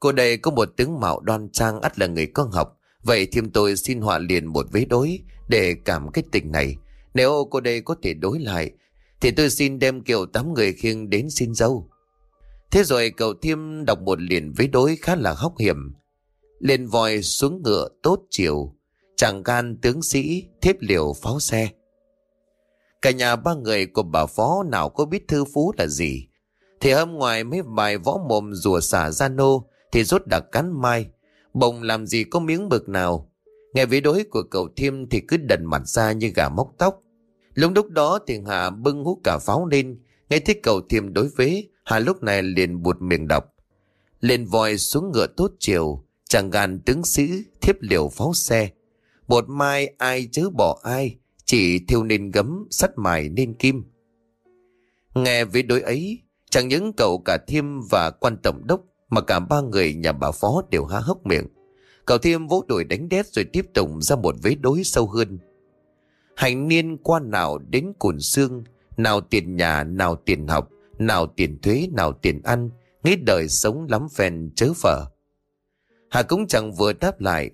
[0.00, 3.50] Cô đây có một tướng mạo đoan trang, ắt là người có học Vậy thiêm
[3.50, 5.18] tôi xin họa liền một vế đối
[5.48, 6.76] Để cảm cái tình này.
[7.14, 8.70] Nếu cô đây có thể đối lại,
[9.20, 11.90] Thì tôi xin đem kiểu tám người khiêng đến xin dâu.
[12.70, 15.76] Thế rồi cậu thiêm đọc một liền vế đối khá là hóc hiểm.
[16.60, 18.75] Lên voi xuống ngựa tốt chiều
[19.16, 21.68] Chẳng gan tướng sĩ thiếp liều pháo xe.
[23.02, 26.28] Cả nhà ba người của bà phó nào có biết thư phú là gì?
[26.80, 30.80] Thì hôm ngoài mấy bài võ mồm rùa xả ra nô, Thì rốt đặc cắn
[30.80, 31.06] mai.
[31.54, 33.30] Bồng làm gì có miếng bực nào?
[33.74, 37.02] Nghe vế đối của cậu Thiêm thì cứ đần mặt ra như gà móc tóc.
[37.54, 40.00] Lúc lúc đó thì Hà bưng hút cả pháo lên.
[40.30, 43.44] Nghe thấy cậu Thiêm đối vế, Hà lúc này liền buột miệng đọc.
[44.20, 47.28] Lên voi xuống ngựa tốt chiều, Chẳng gan tướng sĩ
[47.60, 48.70] thiếp liều pháo xe
[49.28, 53.84] bột mai ai chứ bỏ ai, chỉ thiêu nên gấm, sắt mài nên kim.
[55.14, 56.18] Nghe với đối ấy,
[56.50, 60.30] chẳng những cậu cả Thiêm và quan tổng đốc mà cả ba người nhà bà
[60.30, 61.46] Phó đều há hốc miệng.
[62.04, 65.38] Cậu Thiêm vỗ đuổi đánh đét rồi tiếp tục ra một vế đối sâu hơn.
[66.36, 68.64] Hành niên quan nào đến cùn xương,
[68.96, 72.70] nào tiền nhà, nào tiền học, nào tiền thuế, nào tiền ăn,
[73.04, 75.04] nghĩ đời sống lắm phèn chớ phở.
[76.10, 77.50] Hà cũng chẳng vừa đáp lại,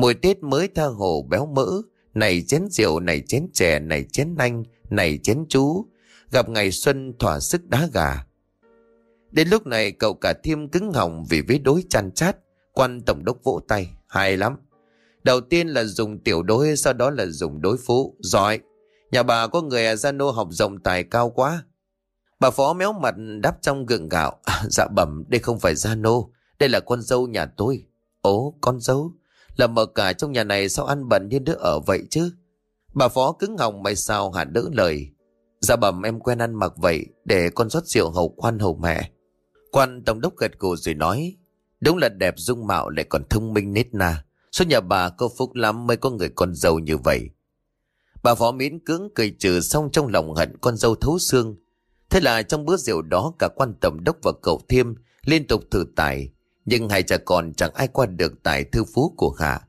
[0.00, 1.66] Mùi Tết mới tha hồ béo mỡ,
[2.14, 5.86] này chén rượu, này chén chè, này chén nanh, này chén chú,
[6.30, 8.24] gặp ngày xuân thỏa sức đá gà.
[9.30, 12.36] Đến lúc này cậu cả thiêm cứng hỏng vì với đối chăn chát,
[12.72, 14.56] quan tổng đốc vỗ tay, hay lắm.
[15.22, 18.58] Đầu tiên là dùng tiểu đối, sau đó là dùng đối phú, giỏi.
[19.12, 21.64] Nhà bà có người gia nô học rộng tài cao quá.
[22.40, 25.94] Bà phó méo mặt đáp trong gượng gạo, à, dạ bẩm, đây không phải gia
[25.94, 27.84] nô, đây là con dâu nhà tôi.
[28.20, 29.12] Ố, con dâu?
[29.56, 32.32] Là mở cả trong nhà này sao ăn bẩn như đứa ở vậy chứ?
[32.94, 35.10] Bà phó cứng họng mày sao hả đỡ lời.
[35.60, 39.10] Dạ bẩm em quen ăn mặc vậy Để con rót rượu hầu quan hầu mẹ.
[39.72, 41.36] Quan tổng đốc gật gù rồi nói,
[41.80, 44.24] Đúng là đẹp dung mạo lại còn thông minh nết na.
[44.52, 47.30] Số nhà bà có phúc lắm mới có người con dâu như vậy.
[48.22, 51.56] Bà phó miễn cưỡng cười trừ xong trong lòng hận con dâu thấu xương.
[52.10, 54.94] Thế là trong bữa rượu đó cả quan tổng đốc và cậu Thiêm
[55.24, 56.30] liên tục thử tài
[56.70, 59.60] nhưng hai cha con chẳng ai qua được tài thư phú của Hạ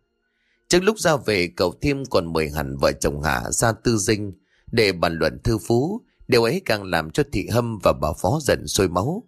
[0.67, 4.33] Trước lúc ra về, cậu Thiêm còn mời hẳn vợ chồng Hạ ra tư dinh
[4.71, 6.01] Để bàn luận thư phú.
[6.27, 9.23] Điều ấy càng làm cho thị hâm và bà phó giận sôi máu.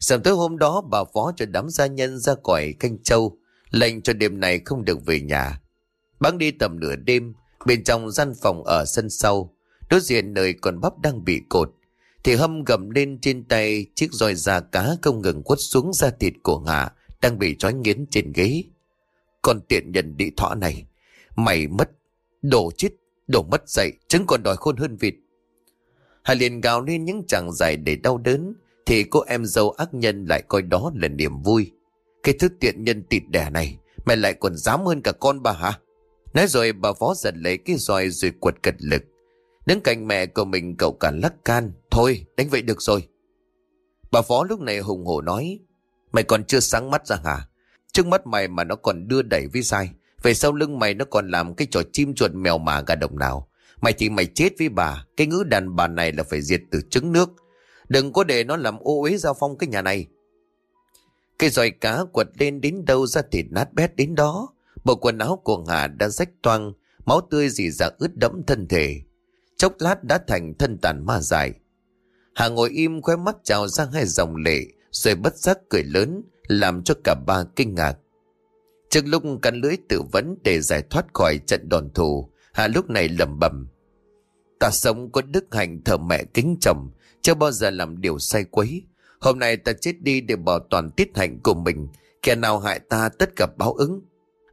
[0.00, 3.38] Sáng tới hôm đó, bà phó cho đám gia nhân ra cõi canh châu,
[3.70, 5.60] Lệnh cho đêm này không được về nhà.
[6.20, 7.34] Bắn đi tầm nửa đêm,
[7.66, 9.54] Bên trong gian phòng ở sân sau,
[9.90, 11.70] Đối diện nơi con bắp đang bị cột.
[12.24, 16.10] Thì hâm gầm lên trên tay Chiếc roi da cá không ngừng quất xuống da
[16.10, 16.88] thịt của ngà,
[17.22, 18.64] Đang bị trói nghiến trên ghế.
[19.42, 20.86] Con tiện nhân đi thọ này,
[21.36, 21.90] Mày mất,
[22.42, 22.88] Đổ chết,
[23.26, 25.14] Đổ mất dậy, Trứng còn đòi khôn hơn vịt.
[26.22, 28.54] Hà liền gào lên những chàng dài để đau đớn,
[28.86, 31.70] Thì cô em dâu ác nhân lại coi đó là niềm vui.
[32.22, 35.52] Cái thứ tiện nhân tịt đẻ này, Mày lại còn dám hơn cả con bà
[35.52, 35.78] hả?
[36.34, 39.02] Nói rồi bà phó giật lấy cái roi rồi quật cật lực.
[39.66, 41.72] Đứng cạnh mẹ của mình cậu cả lắc can.
[41.90, 43.08] Thôi đánh vậy được rồi.
[44.12, 45.58] Bà phó lúc này hùng hổ nói.
[46.12, 47.48] Mày còn chưa sáng mắt ra hả?
[47.92, 49.90] Trước mắt mày mà nó còn đưa đẩy với sai.
[50.22, 53.18] Về sau lưng mày nó còn làm cái trò chim chuột mèo mà gà đồng
[53.18, 53.48] nào.
[53.80, 55.04] Mày thì mày chết với bà.
[55.16, 57.30] Cái ngữ đàn bà này là phải diệt từ trứng nước.
[57.88, 60.06] Đừng có để nó làm ô uế giao phong cái nhà này.
[61.38, 64.48] Cái roi cá quật lên đến đâu ra thịt nát bét đến đó.
[64.84, 66.72] Bộ quần áo của Hà đã rách toang,
[67.04, 69.02] máu tươi dì ra ướt đẫm thân thể.
[69.62, 71.52] Chốc lát đã thành thân tàn ma dài.
[72.34, 74.58] Hà ngồi im khóe mắt trào ra hai dòng lệ,
[74.90, 77.94] rồi bất giác cười lớn, làm cho cả ba kinh ngạc.
[78.90, 82.90] Trước lúc cắn lưới tự vấn để giải thoát khỏi trận đòn thù, Hà lúc
[82.90, 83.68] này lẩm bẩm.
[84.60, 86.90] Ta sống có đức hạnh thờ mẹ kính chồng,
[87.22, 88.82] chưa bao giờ làm điều sai quấy.
[89.20, 91.88] Hôm nay ta chết đi để bảo toàn tiết hạnh của mình,
[92.22, 94.00] kẻ nào hại ta tất cả báo ứng.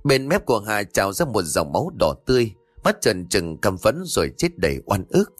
[0.04, 2.52] Bên mép của Hà trào ra một dòng máu đỏ tươi,
[2.84, 5.34] mắt trần trừng căm phẫn rồi chết đầy oan ức.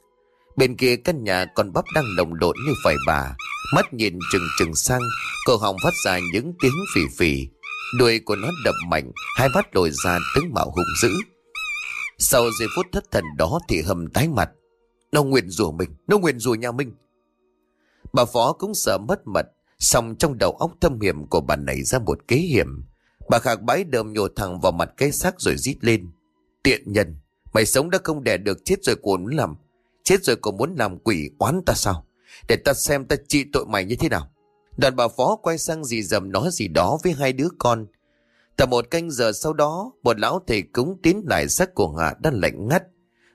[0.56, 3.36] Bên kia căn nhà con bắp đang lồng lộn như phải bà,
[3.76, 5.02] mắt nhìn trừng trừng sang,
[5.46, 7.48] cổ họng phát ra những tiếng phì phì.
[7.98, 11.10] Đuôi của nó đập mạnh, hai mắt lồi ra tướng mạo hung dữ.
[12.18, 14.50] Sau giây phút thất thần đó thì hầm tái mặt.
[15.12, 16.94] Nó nguyện rủa mình, nó nguyện rủa nhà mình.
[18.14, 19.46] Bà Phó cũng sợ mất mật,
[19.80, 22.68] xong trong đầu óc thâm hiểm của bà nảy ra một kế hiểm.
[23.30, 26.12] Bà Khạc bái đờm nhổ thẳng vào mặt cái xác rồi rít lên.
[26.64, 27.16] Tiện nhân,
[27.54, 29.56] mày sống đã không đẻ được chết rồi còn muốn làm.
[30.04, 32.06] Chết rồi còn muốn làm quỷ oán ta sao?
[32.48, 34.30] Để ta xem ta trị tội mày như thế nào.
[34.78, 37.88] Đoàn bà phó quay sang dì dầm nói gì đó với hai đứa con.
[38.58, 42.14] Tầm một canh giờ sau đó, một lão thầy cúng tiến lại xác của Hạ
[42.20, 42.84] đã lạnh ngắt.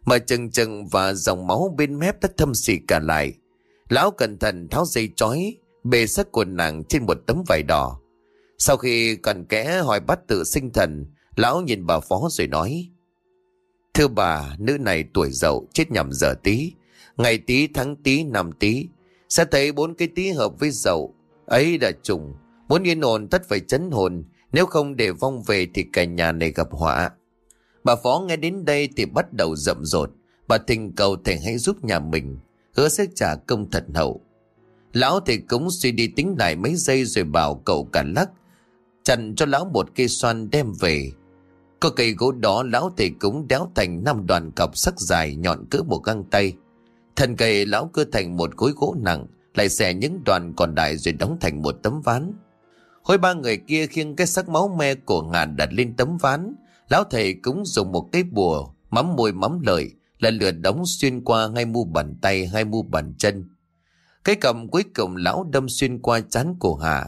[0.04, 3.34] Mà chừng chừng và dòng máu bên mép đã thâm xì cả lại.
[3.88, 8.00] Lão cẩn thận tháo dây chói, bề xác của nàng trên một tấm vải đỏ.
[8.58, 11.06] Sau khi cần kẽ hỏi bắt tự sinh thần,
[11.36, 12.90] lão nhìn bà phó rồi nói.
[13.94, 16.72] Thưa bà, nữ này tuổi dậu chết nhầm giờ tí.
[17.16, 18.86] Ngày tí tháng tí năm tí.
[19.28, 21.14] Sẽ thấy bốn cái tí hợp với dậu.
[21.46, 22.34] Ấy đã trùng.
[22.68, 24.24] Muốn yên ổn tất phải chấn hồn.
[24.52, 27.10] Nếu không để vong về thì cả nhà này gặp họa.
[27.84, 30.10] Bà phó nghe đến đây thì bắt đầu rậm rột.
[30.48, 32.38] Bà thình cầu thầy hãy giúp nhà mình.
[32.76, 34.20] Hứa sẽ trả công thật hậu.
[34.92, 38.30] Lão thì cũng suy đi tính lại mấy giây rồi bảo cậu cả lắc
[39.02, 41.10] chặn cho lão một cây xoan đem về.
[41.84, 45.64] Có cây gỗ đó lão thầy cúng đéo thành năm đoàn cọc sắc dài nhọn
[45.70, 46.52] cỡ một găng tay.
[47.16, 50.96] Thân cây lão cưa thành một khối gỗ nặng, lại xẻ những đoàn còn lại
[50.96, 52.32] rồi đóng thành một tấm ván.
[53.02, 56.54] Hôi ba người kia khiêng cái sắc máu me của ngàn đặt lên tấm ván.
[56.88, 61.24] Lão thầy cúng dùng một cái bùa, mắm môi mắm lợi, là lượt đóng xuyên
[61.24, 63.48] qua ngay mu bàn tay, hai mu bàn chân.
[64.24, 67.06] Cái cầm cuối cùng lão đâm xuyên qua chán cổ hạ,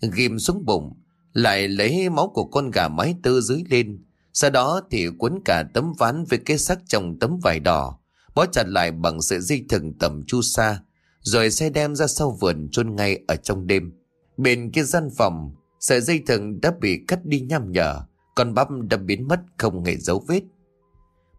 [0.00, 0.92] ghim xuống bụng,
[1.32, 4.05] lại lấy máu của con gà mái tơ dưới lên.
[4.36, 7.98] Sau đó thì cuốn cả tấm ván với cái sắc trong tấm vải đỏ,
[8.34, 10.80] bó chặt lại bằng sợi dây thừng tầm chu sa,
[11.20, 13.92] rồi xe đem ra sau vườn chôn ngay ở trong đêm.
[14.36, 18.00] Bên kia gian phòng, sợi dây thừng đã bị cắt đi nham nhở,
[18.34, 20.42] con bắp đã biến mất không hề dấu vết.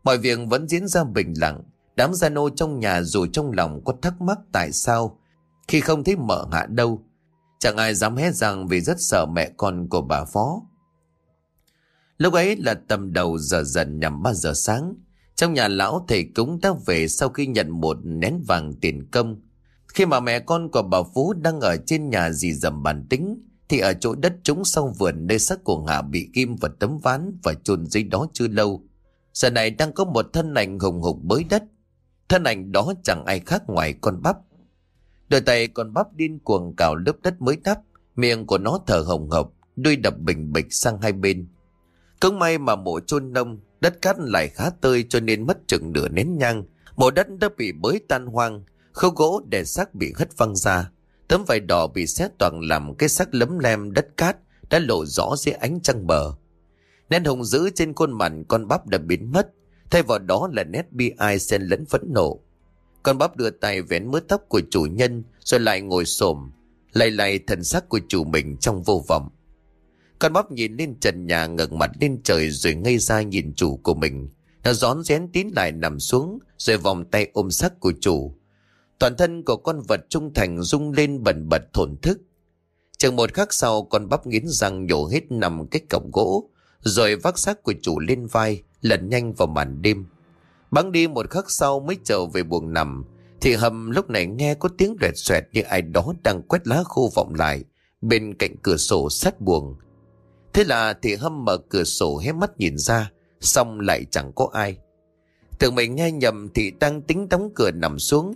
[0.03, 1.61] Mọi việc vẫn diễn ra bình lặng,
[1.95, 5.19] đám gia nô trong nhà dù trong lòng có thắc mắc tại sao
[5.67, 7.03] khi không thấy mở hạ đâu
[7.59, 10.61] Chẳng ai dám hét rằng vì rất sợ mẹ con của bà Phó.
[12.17, 14.93] Lúc ấy là tầm đầu giờ dần nhằm 3 giờ sáng.
[15.35, 19.41] Trong nhà lão thầy cúng đã về sau khi nhận một nén vàng tiền công.
[19.87, 23.43] Khi mà mẹ con của bà Phú đang ở trên nhà dì dầm bản tính,
[23.69, 26.97] thì ở chỗ đất trống sau vườn nơi xác của Hạ bị kim và tấm
[26.97, 28.83] ván và chôn dưới đó chưa lâu.
[29.33, 31.63] Giờ này đang có một thân ảnh hùng hục bới đất.
[32.29, 34.37] Thân ảnh đó chẳng ai khác ngoài con bắp.
[35.29, 37.79] Đôi tay con bắp điên cuồng cào lớp đất mới đắp,
[38.15, 41.47] miệng của nó thở hồng hộc, đuôi đập bình bịch sang hai bên.
[42.19, 45.93] Cũng may mà mộ chôn nông, đất cát lại khá tươi cho nên mất chừng
[45.93, 46.63] nửa nén nhang.
[46.95, 50.91] Mộ đất đã bị bới tan hoang, khâu gỗ để xác bị hất văng ra.
[51.27, 54.37] Tấm vải đỏ bị xé toàn làm cái xác lấm lem đất cát
[54.69, 56.33] đã lộ rõ dưới ánh trăng bờ.
[57.09, 59.47] Nét hùng dữ trên khuôn mặt con bắp đã biến mất,
[59.89, 62.39] thay vào đó là nét bi ai xen lẫn phẫn nộ.
[63.03, 66.51] Con bắp đưa tay vén mớ tóc của chủ nhân rồi lại ngồi xổm
[66.93, 69.29] lay lay thần sắc của chủ mình trong vô vọng.
[70.19, 73.79] Con bắp nhìn lên trần nhà, ngẩng mặt lên trời rồi ngây ra nhìn chủ
[73.83, 74.29] của mình.
[74.63, 78.35] Nó gión rén tín lại nằm xuống, rồi vòng tay ôm sắc của chủ.
[78.99, 82.21] Toàn thân của con vật trung thành rung lên bần bật thổn thức.
[82.97, 86.49] Chừng một khắc sau, con bắp nghiến răng nhổ hết nằm cái cổng gỗ,
[86.79, 90.05] rồi vác xác của chủ lên vai lẩn nhanh vào màn đêm.
[90.71, 93.05] Bắn đi một khắc sau mới trở về buồng nằm
[93.41, 96.83] thì hầm lúc này nghe có tiếng rẹt xoẹt như ai đó đang quét lá
[96.85, 97.63] khô vọng lại
[98.01, 99.75] bên cạnh cửa sổ sát buồng.
[100.57, 104.49] Thế là thì hâm mở cửa sổ hé mắt nhìn ra, xong lại chẳng có
[104.53, 104.77] ai.
[105.59, 108.33] Tưởng mình nghe nhầm thì đang tính đóng cửa nằm xuống,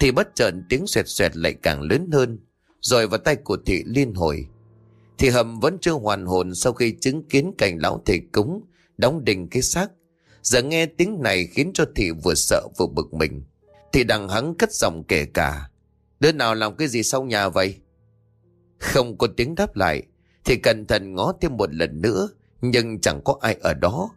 [0.00, 2.38] thì bất chợt tiếng xoẹt xoẹt lại càng lớn hơn,
[2.80, 4.46] rồi vào tay của thị liên hồi.
[5.18, 8.62] Thì hầm vẫn chưa hoàn hồn sau khi chứng kiến cảnh lão thầy cúng
[8.98, 9.90] đóng đình cái xác.
[10.42, 13.42] Giờ nghe tiếng này khiến cho thị vừa sợ vừa bực mình.
[13.92, 15.70] Thì đằng hắn cất giọng kể cả.
[16.20, 17.76] Đứa nào làm cái gì sau nhà vậy?
[18.78, 20.02] Không có tiếng đáp lại.
[20.44, 22.28] Thì cẩn thận ngó thêm một lần nữa.
[22.60, 24.10] Nhưng chẳng có ai ở đó.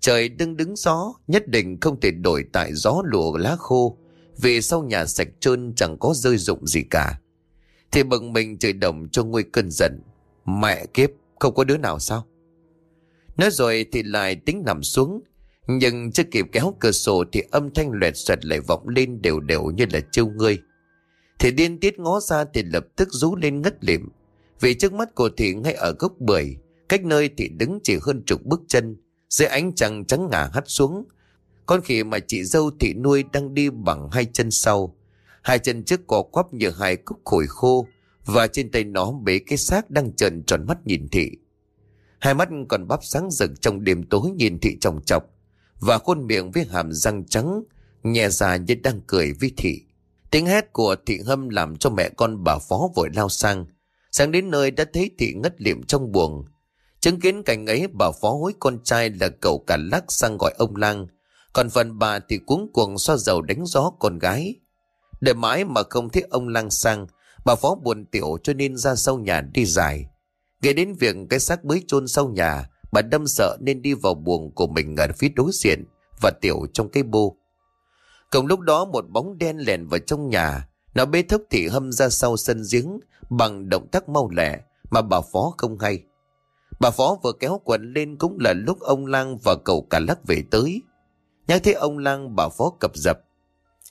[0.00, 1.14] Trời đứng đứng gió.
[1.26, 3.98] Nhất định không thể đổi tại gió lùa lá khô.
[4.38, 7.20] Vì sau nhà sạch trơn chẳng có rơi rụng gì cả.
[7.92, 10.00] Thì bừng mình trời đồng cho nguy cơn giận.
[10.46, 12.26] Mẹ kiếp, không có đứa nào sao?
[13.36, 15.22] Nói rồi thì lại tính nằm xuống.
[15.66, 19.40] Nhưng chưa kịp kéo cửa sổ thì âm thanh loẹt xoẹt lại vọng lên đều
[19.40, 20.58] đều như là trêu ngươi.
[21.38, 24.08] Thì điên tiết ngó ra thì lập tức rú lên ngất lịm.
[24.60, 26.56] Vì trước mắt của thị ngay ở gốc bưởi,
[26.88, 28.96] cách nơi thì đứng chỉ hơn chục bước chân,
[29.28, 31.04] dưới ánh trăng trắng ngả hắt xuống.
[31.66, 34.96] Con khỉ mà chị dâu thị nuôi đang đi bằng hai chân sau.
[35.42, 37.86] Hai chân trước cò quắp như hai cúc khổi khô,
[38.24, 41.30] và trên tay nó bế cái xác đang trần tròn mắt nhìn thị.
[42.18, 45.24] Hai mắt còn bắp sáng rực trong đêm tối nhìn thị trồng chọc,
[45.80, 47.62] và khuôn miệng với hàm răng trắng,
[48.02, 49.82] nhẹ ra như đang cười với thị.
[50.30, 53.66] Tiếng hét của thị hâm làm cho mẹ con bà phó vội lao sang.
[54.16, 56.44] Sang đến nơi đã thấy thị ngất liệm trong buồng.
[57.00, 60.54] Chứng kiến cảnh ấy bà phó hối con trai là cậu cả lắc sang gọi
[60.58, 61.06] ông lang.
[61.52, 64.54] Còn phần bà thì cuống cuồng xoa dầu đánh gió con gái.
[65.20, 67.06] để mãi mà không thấy ông lang sang,
[67.44, 70.06] bà phó buồn tiểu cho nên ra sau nhà đi dài.
[70.62, 74.14] Nghe đến việc cái xác mới chôn sau nhà, bà đâm sợ nên đi vào
[74.14, 75.84] buồng của mình ở phía đối diện
[76.22, 77.36] và tiểu trong cái bô.
[78.30, 81.92] Cùng lúc đó một bóng đen lèn vào trong nhà, nó bế thốc thị hâm
[81.92, 86.02] ra sau sân giếng bằng động tác mau lẹ mà bà Phó không hay.
[86.80, 90.26] Bà Phó vừa kéo quần lên cũng là lúc ông Lang và cậu cả lắc
[90.26, 90.82] về tới.
[91.48, 93.20] Nhắc thấy ông Lang, bà Phó cập dập.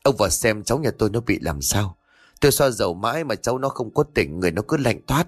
[0.03, 1.97] Ông vào xem cháu nhà tôi nó bị làm sao.
[2.41, 5.27] Tôi xoa dầu mãi mà cháu nó không có tỉnh, người nó cứ lạnh toát.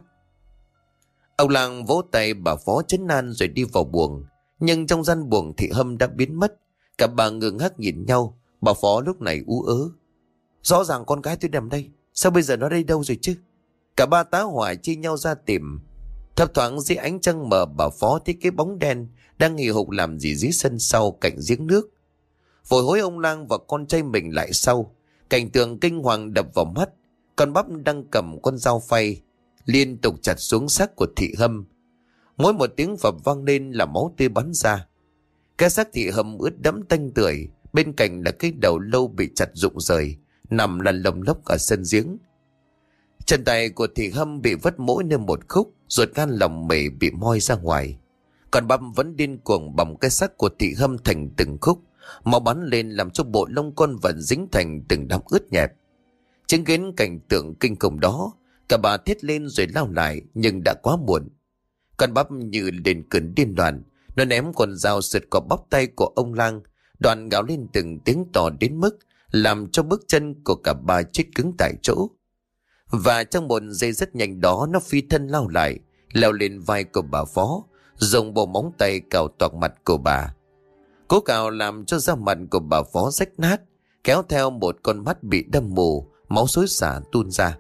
[1.36, 4.25] Ông Lang vỗ tay, bà Phó chấn nan rồi đi vào buồng.
[4.59, 6.53] Nhưng trong gian buồng thị hâm đã biến mất.
[6.97, 8.39] Cả bà ngừng hắc nhìn nhau.
[8.61, 9.89] Bà Phó lúc này ú ớ.
[10.68, 11.89] Rõ ràng con gái tôi nằm đây.
[12.13, 13.36] Sao bây giờ nó đây đâu rồi chứ?
[13.95, 15.80] Cả ba tá hỏa chia nhau ra tìm.
[16.36, 19.07] Thấp thoáng dưới ánh trăng mờ bà Phó thấy cái bóng đen
[19.38, 21.89] đang nghỉ hục làm gì dưới sân sau cạnh giếng nước.
[22.68, 24.95] Vội hối ông Lang và con trai mình lại sau.
[25.30, 26.89] Cảnh tượng kinh hoàng đập vào mắt.
[27.36, 29.22] Con bắp đang cầm con dao phay
[29.65, 31.65] liên tục chặt xuống xác của thị hâm.
[32.38, 34.88] Mỗi một tiếng phẩm vang lên là máu tươi bắn ra.
[35.57, 39.30] Cái xác thị hâm ướt đẫm tanh tưởi, bên cạnh là cái đầu lâu bị
[39.36, 40.18] chặt rụng rời,
[40.50, 42.18] nằm lăn lồng lốc ở sân giếng.
[43.26, 46.89] Chân tay của thị hâm bị vất mỗi nơi một khúc, ruột gan lòng mề
[46.89, 47.98] bị moi ra ngoài.
[48.52, 51.80] Còn băm vẫn điên cuồng bầm cái xác của thị hâm thành từng khúc,
[52.24, 55.72] máu bắn lên làm cho bộ lông con vẫn dính thành từng đám ướt nhẹp.
[56.48, 58.34] Chứng kiến cảnh tượng kinh khủng đó,
[58.70, 61.30] Cả bà thiết lên rồi lao lại nhưng đã quá muộn.
[61.98, 63.84] Con bắp như lên cơn điên loạn.
[64.16, 66.62] Nó ném con dao sượt qua bắp tay của ông lang.
[67.00, 69.00] Đoàn gào lên từng tiếng to đến mức
[69.32, 72.07] làm cho bước chân của cả ba chết cứng tại chỗ.
[72.89, 75.80] Và trong một giây rất nhanh đó nó phi thân lao lại,
[76.13, 77.63] leo lên vai của bà phó,
[77.95, 80.34] dùng bộ móng tay cào toạc mặt của bà.
[81.07, 83.61] Cố cào làm cho da mặt của bà phó rách nát,
[84.03, 87.57] kéo theo một con mắt bị đâm mù, máu xối xả tuôn ra.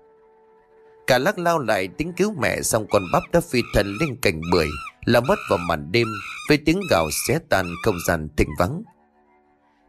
[1.07, 4.41] Cả lắc lao lại tính cứu mẹ xong con bắp đã phi thần lên cành
[4.51, 4.67] bưởi
[5.05, 6.07] là mất vào màn đêm
[6.49, 8.83] với tiếng gào xé tan không gian thịnh vắng.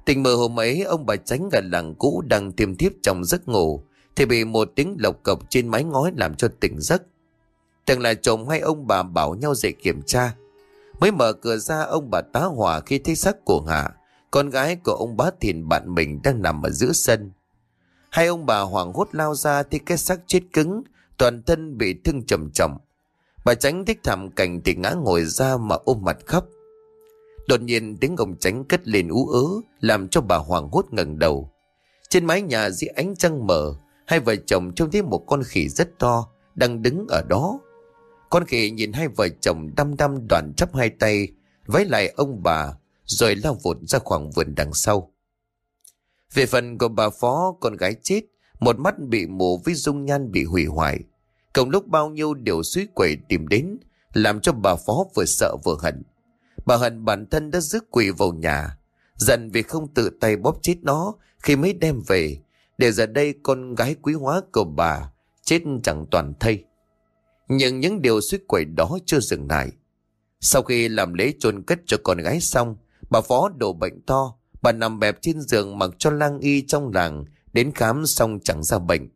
[0.09, 3.49] Tình mơ hôm ấy ông bà tránh gần làng cũ đang tiêm thiếp trong giấc
[3.49, 3.83] ngủ
[4.17, 7.03] thì bị một tiếng lộc cộc trên mái ngói làm cho tỉnh giấc.
[7.85, 10.35] Tưởng là chồng hay ông bà bảo nhau dậy kiểm tra.
[11.01, 13.91] Mới mở cửa ra ông bà tá hỏa khi thấy xác của Hạ,
[14.31, 17.31] con gái của ông bá thìn bạn mình đang nằm ở giữa sân.
[18.11, 20.83] Hai ông bà hoảng hốt lao ra thì cái xác chết cứng,
[21.17, 22.79] toàn thân bị thương trầm trọng.
[23.45, 26.45] Bà tránh thích thảm cảnh thì ngã ngồi ra mà ôm mặt khóc.
[27.49, 29.45] Đột nhiên tiếng ông tránh cất lên ú ớ,
[29.81, 31.51] làm cho bà hoảng hốt ngẩng đầu.
[32.09, 33.75] Trên mái nhà dưới ánh trăng mở,
[34.07, 37.61] hai vợ chồng trông thấy một con khỉ rất to, đang đứng ở đó.
[38.31, 41.29] Con khỉ nhìn hai vợ chồng đăm đăm đoàn chắp hai tay,
[41.67, 42.73] vái lại ông bà,
[43.05, 45.13] rồi lao vụt ra khoảng vườn đằng sau.
[46.35, 48.21] Về phần của bà Phó, con gái chết,
[48.61, 50.99] một mắt bị mù với dung nhan bị hủy hoại.
[51.53, 53.79] Cộng lúc bao nhiêu điều suy quẩy tìm đến,
[54.13, 56.03] làm cho bà Phó vừa sợ vừa hận.
[56.69, 58.79] Bà hận bản thân đã rước quỷ vào nhà,
[59.17, 62.39] giận vì không tự tay bóp chết nó khi mới đem về,
[62.79, 65.11] để giờ đây con gái quý hóa của bà
[65.45, 66.65] chết chẳng toàn thây.
[67.49, 69.71] Nhưng những điều suýt quẩy đó chưa dừng lại.
[70.41, 72.77] Sau khi làm lễ chôn cất cho con gái xong,
[73.11, 76.93] bà Phó đổ bệnh to, bà nằm bẹp trên giường mặc cho lang y trong
[76.95, 79.09] làng, đến khám xong chẳng ra bệnh.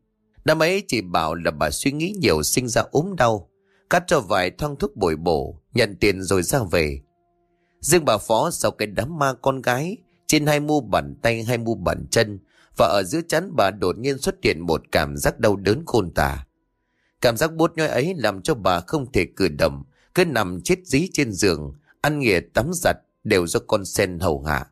[0.44, 3.50] Năm ấy chỉ bảo là bà suy nghĩ nhiều sinh ra ốm đau,
[3.90, 7.00] cắt cho vài thoang thuốc bồi bổ, nhận tiền rồi ra về.
[7.82, 11.58] Riêng bà Phó sau cái đám ma con gái, trên hai mu bàn tay hai
[11.58, 12.38] mu bàn chân,
[12.78, 16.10] và ở giữa chắn bà đột nhiên xuất hiện một cảm giác đau đớn khôn
[16.14, 16.46] tả.
[17.20, 20.78] Cảm giác bút nhói ấy làm cho bà không thể cử động, cứ nằm chết
[20.84, 24.66] dí trên giường, ăn nghỉa tắm giặt đều do con sen hầu hạ.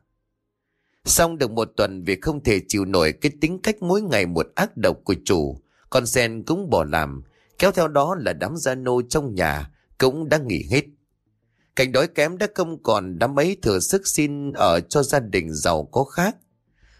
[1.05, 4.47] Xong được một tuần vì không thể chịu nổi cái tính cách mỗi ngày một
[4.55, 5.57] ác độc của chủ,
[5.89, 7.23] con sen cũng bỏ làm,
[7.59, 10.83] kéo theo đó là đám gia nô trong nhà cũng đã nghỉ hết.
[11.81, 15.53] Cảnh đói kém đã không còn đám ấy thừa sức xin ở cho gia đình
[15.53, 16.35] giàu có khác.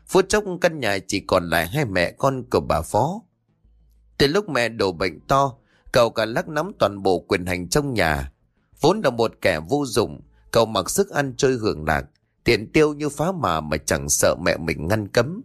[0.07, 3.21] Phút chốc căn nhà chỉ còn lại hai mẹ con của bà Phó.
[4.17, 5.57] Từ lúc mẹ đổ bệnh to,
[5.91, 8.31] cậu cả lắc nắm toàn bộ quyền hành trong nhà.
[8.79, 10.21] Vốn là một kẻ vô dụng,
[10.51, 12.05] cậu mặc sức ăn chơi hưởng lạc,
[12.43, 15.41] tiền tiêu như phá mà mà chẳng sợ mẹ mình ngăn cấm.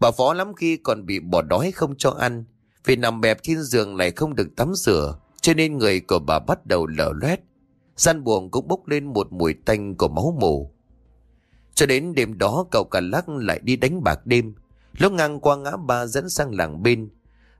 [0.00, 2.44] Bà Phó lắm khi còn bị bỏ đói không cho ăn,
[2.84, 6.38] vì nằm bẹp trên giường lại không được tắm rửa, cho nên người của bà
[6.38, 7.40] bắt đầu lở loét.
[7.96, 10.70] Gian buồng cũng bốc lên một mùi tanh của máu mù.
[11.74, 14.54] Cho đến đêm đó, cậu cả lắc lại đi đánh bạc đêm.
[14.98, 17.08] Lúc ngang qua ngã ba dẫn sang làng bên.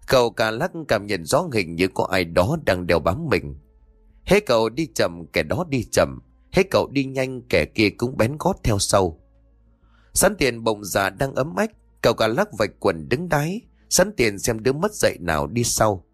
[0.07, 3.57] Cậu cả lắc cảm nhận rõ hình như có ai đó đang đeo bám mình.
[4.25, 6.19] Hết cậu đi chậm, kẻ đó đi chậm.
[6.53, 9.21] Hết cậu đi nhanh, kẻ kia cũng bén gót theo sau.
[10.13, 11.71] Sẵn tiền bồng già đang ấm ách.
[12.03, 13.61] Cậu cả lắc vạch quần đứng đáy.
[13.91, 16.05] Sẵn tiền xem đứa mất dậy nào đi sau.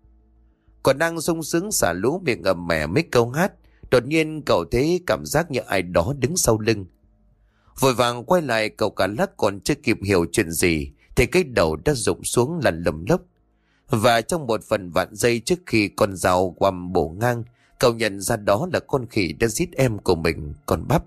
[0.83, 3.53] Còn đang sung sướng xả lũ miệng ầm mẻ mấy câu hát.
[3.91, 6.87] Đột nhiên cậu thấy cảm giác như ai đó đứng sau lưng.
[7.79, 11.45] Vội vàng quay lại, cậu cả lắc còn chưa kịp hiểu chuyện gì, thì cái
[11.45, 13.21] đầu đã rụng xuống lằn lầm lốc.
[13.89, 17.45] Và trong một phần vạn giây trước khi con dao quằm bổ ngang,
[17.79, 21.05] cậu nhận ra đó là con khỉ đã giết em của mình, con bắp.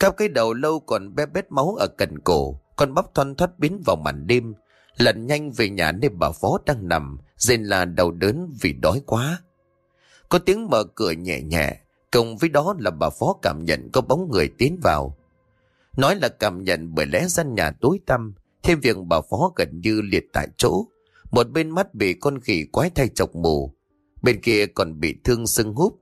[0.00, 3.58] Cắp cái đầu lâu còn bé bét máu ở cần cổ, con bắp thoăn thoát
[3.58, 4.54] biến vào màn đêm,
[4.96, 9.02] lặn nhanh về nhà nơi bà phó đang nằm rên là đầu đớn vì đói
[9.06, 9.42] quá.
[10.28, 11.80] Có tiếng mở cửa nhẹ nhẹ
[12.12, 15.16] cùng với đó là bà phó cảm nhận có bóng người tiến vào.
[15.96, 19.80] Nói là cảm nhận bởi lẽ gian nhà tối tăm, thêm việc bà Phó gần
[19.80, 20.86] như liệt tại chỗ.
[21.30, 23.72] Một bên mắt bị con khỉ quái thay chọc mù,
[24.22, 25.98] bên kia còn bị thương sưng húp,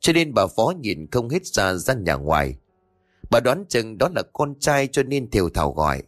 [0.00, 2.56] cho nên bà Phó nhìn không hết ra gian nhà ngoài.
[3.30, 6.02] Bà đoán chừng đó là con trai cho nên thiều thảo gọi.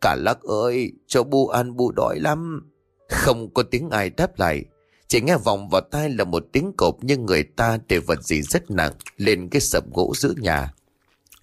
[0.00, 2.70] Cả lắc ơi, cho bu ăn bu đói lắm.
[3.08, 4.64] Không có tiếng ai đáp lại,
[5.08, 8.42] chỉ nghe vòng vào tai là một tiếng cộp như người ta để vật gì
[8.42, 10.72] rất nặng lên cái sập gỗ giữa nhà.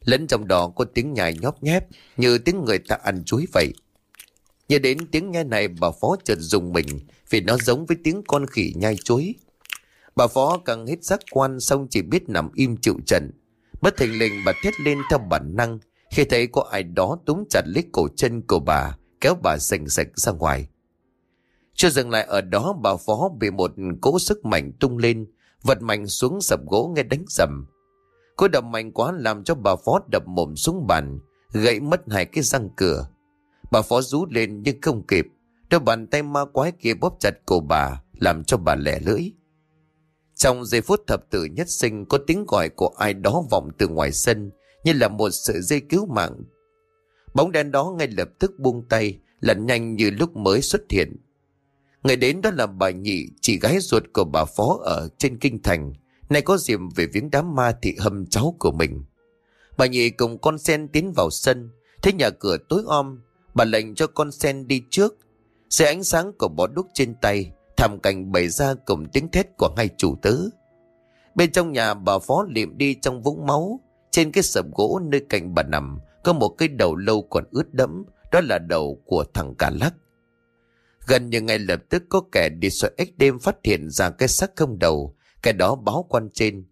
[0.05, 1.85] Lẫn trong đó có tiếng nhai nhóp nhép,
[2.17, 3.73] Như tiếng người ta ăn chuối vậy.
[4.69, 6.85] Nhớ đến tiếng nghe này, bà Phó chợt dùng mình,
[7.29, 9.35] Vì nó giống với tiếng con khỉ nhai chuối.
[10.15, 13.31] Bà Phó càng hết giác quan, Xong chỉ biết nằm im chịu trận.
[13.81, 15.79] Bất thình lình, bà thét lên theo bản năng.
[16.11, 19.89] Khi thấy có ai đó túm chặt lấy cổ chân của bà, Kéo bà sành
[19.89, 20.67] sạch ra ngoài.
[21.75, 23.71] Chưa dừng lại ở đó bà Phó bị một
[24.01, 25.25] cỗ sức mạnh tung lên
[25.65, 27.65] Vật mạnh xuống sập gỗ nghe đánh sầm.
[28.35, 31.19] Cô đập mạnh quá làm cho bà Phó đập mồm xuống bàn,
[31.51, 33.07] gãy mất hai cái răng cửa.
[33.71, 35.25] Bà Phó rú lên nhưng không kịp,
[35.69, 39.31] đôi bàn tay ma quái kia bóp chặt cổ bà, làm cho bà lẻ lưỡi.
[40.35, 43.87] Trong giây phút thập tử nhất sinh có tiếng gọi của ai đó vọng từ
[43.87, 44.51] ngoài sân
[44.83, 46.41] như là một sợi dây cứu mạng.
[47.33, 51.15] Bóng đen đó ngay lập tức buông tay, lạnh nhanh như lúc mới xuất hiện.
[52.05, 55.63] Người đến đó là bà nhị, chị gái ruột của bà Phó ở trên kinh
[55.63, 55.93] thành,
[56.29, 59.03] Nay có dịp về viếng đám ma thị hâm cháu của mình.
[59.77, 61.69] Bà nhị cùng con sen tiến vào sân,
[62.01, 63.19] thấy nhà cửa tối om,
[63.53, 65.17] bà lệnh cho con sen đi trước.
[65.69, 69.47] Xe ánh sáng của bó đúc trên tay, thảm cảnh bày ra cùng tiếng thét
[69.57, 70.35] của hai chủ tớ.
[71.35, 73.79] Bên trong nhà bà phó liệm đi trong vũng máu,
[74.11, 77.73] trên cái sập gỗ nơi cạnh bà nằm, có một cái đầu lâu còn ướt
[77.73, 79.93] đẫm, đó là đầu của thằng cả lắc.
[81.07, 84.27] Gần như ngay lập tức có kẻ đi soi ếch đêm phát hiện ra cái
[84.27, 86.65] xác không đầu, cái đó báo quan trên.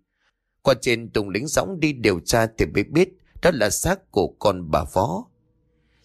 [0.61, 3.09] Quan trên Tùng lính dõng đi điều tra thì mới biết
[3.41, 5.25] đó là xác của con bà phó.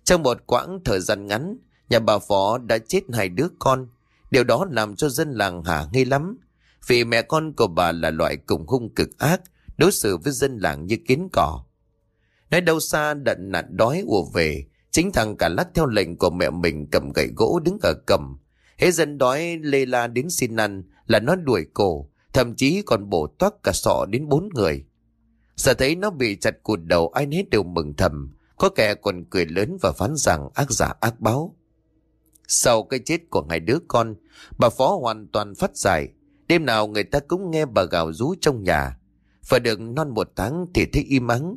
[0.05, 1.59] Trong một quãng thời gian ngắn,
[1.89, 3.89] nhà bà phó đã chết hai đứa con.
[4.31, 6.39] Điều đó làm cho dân làng hả nghi lắm.
[6.87, 9.41] Vì mẹ con của bà là loại cùng hung cực ác,
[9.77, 11.65] đối xử với dân làng như kiến cỏ.
[12.51, 16.31] Nói đâu xa đận nạn đói ùa về, chính thằng cả lắc theo lệnh của
[16.31, 18.39] mẹ mình cầm gậy gỗ đứng ở cầm.
[18.79, 23.11] Hễ dân đói lê la đến xin ăn là nó đuổi cổ, thậm chí còn
[23.11, 24.85] bổ toát cả sọ đến bốn người.
[25.57, 29.25] Giờ thấy nó bị chặt cụt đầu ai nấy đều mừng thầm, có kẻ còn
[29.31, 31.57] cười lớn và phán rằng ác giả ác báo.
[32.49, 34.15] Sau cái chết của hai đứa con,
[34.59, 36.09] bà Phó hoàn toàn phát giải.
[36.47, 38.99] Đêm nào người ta cũng nghe bà gào rú trong nhà.
[39.43, 41.57] Phải được non một tháng thì thấy im ắng.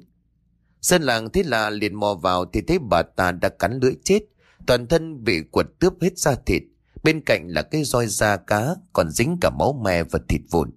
[0.81, 4.19] Dân làng thế là liền mò vào thì thấy bà ta đã cắn lưỡi chết.
[4.67, 6.63] Toàn thân bị quật tướp hết da thịt.
[7.03, 10.71] Bên cạnh là cái roi da cá còn dính cả máu me và thịt vụn.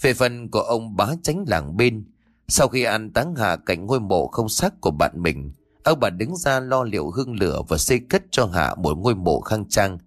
[0.00, 2.04] Về phần của ông bá tránh làng bên,
[2.48, 5.52] sau khi ăn táng hạ cảnh ngôi mộ không xác của bạn mình,
[5.84, 9.14] ông bà đứng ra lo liệu hương lửa và xây cất cho Hạ một ngôi
[9.14, 9.98] mộ khang trang.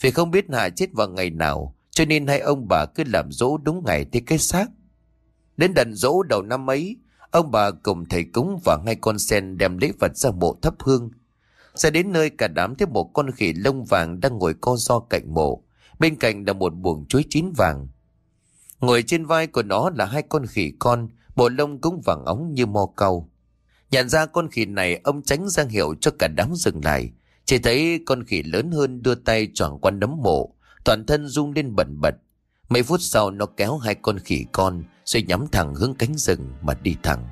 [0.00, 3.32] Vì không biết Hạ chết vào ngày nào, cho nên hai ông bà cứ làm
[3.32, 4.66] dỗ đúng ngày thì cái xác.
[5.56, 6.96] Đến đần dỗ đầu năm ấy,
[7.36, 10.74] ông bà cùng thầy cúng và ngay con sen đem lễ vật ra mộ thắp
[10.78, 11.10] hương.
[11.74, 14.98] Sẽ đến nơi cả đám thấy một con khỉ lông vàng đang ngồi co do
[14.98, 15.62] cạnh mộ.
[15.98, 17.88] Bên cạnh là một buồng chuối chín vàng.
[18.80, 22.54] Ngồi trên vai của nó là hai con khỉ con, bộ lông cũng vàng óng
[22.54, 23.30] như mò cầu.
[23.90, 27.10] Nhận ra con khỉ này ông tránh ra hiệu cho cả đám dừng lại.
[27.44, 31.52] Chỉ thấy con khỉ lớn hơn đưa tay tròn qua nấm mộ, toàn thân rung
[31.52, 32.14] lên bẩn bật.
[32.68, 36.52] Mấy phút sau nó kéo hai con khỉ con rồi nhắm thẳng hướng cánh rừng
[36.62, 37.28] mà đi thẳng.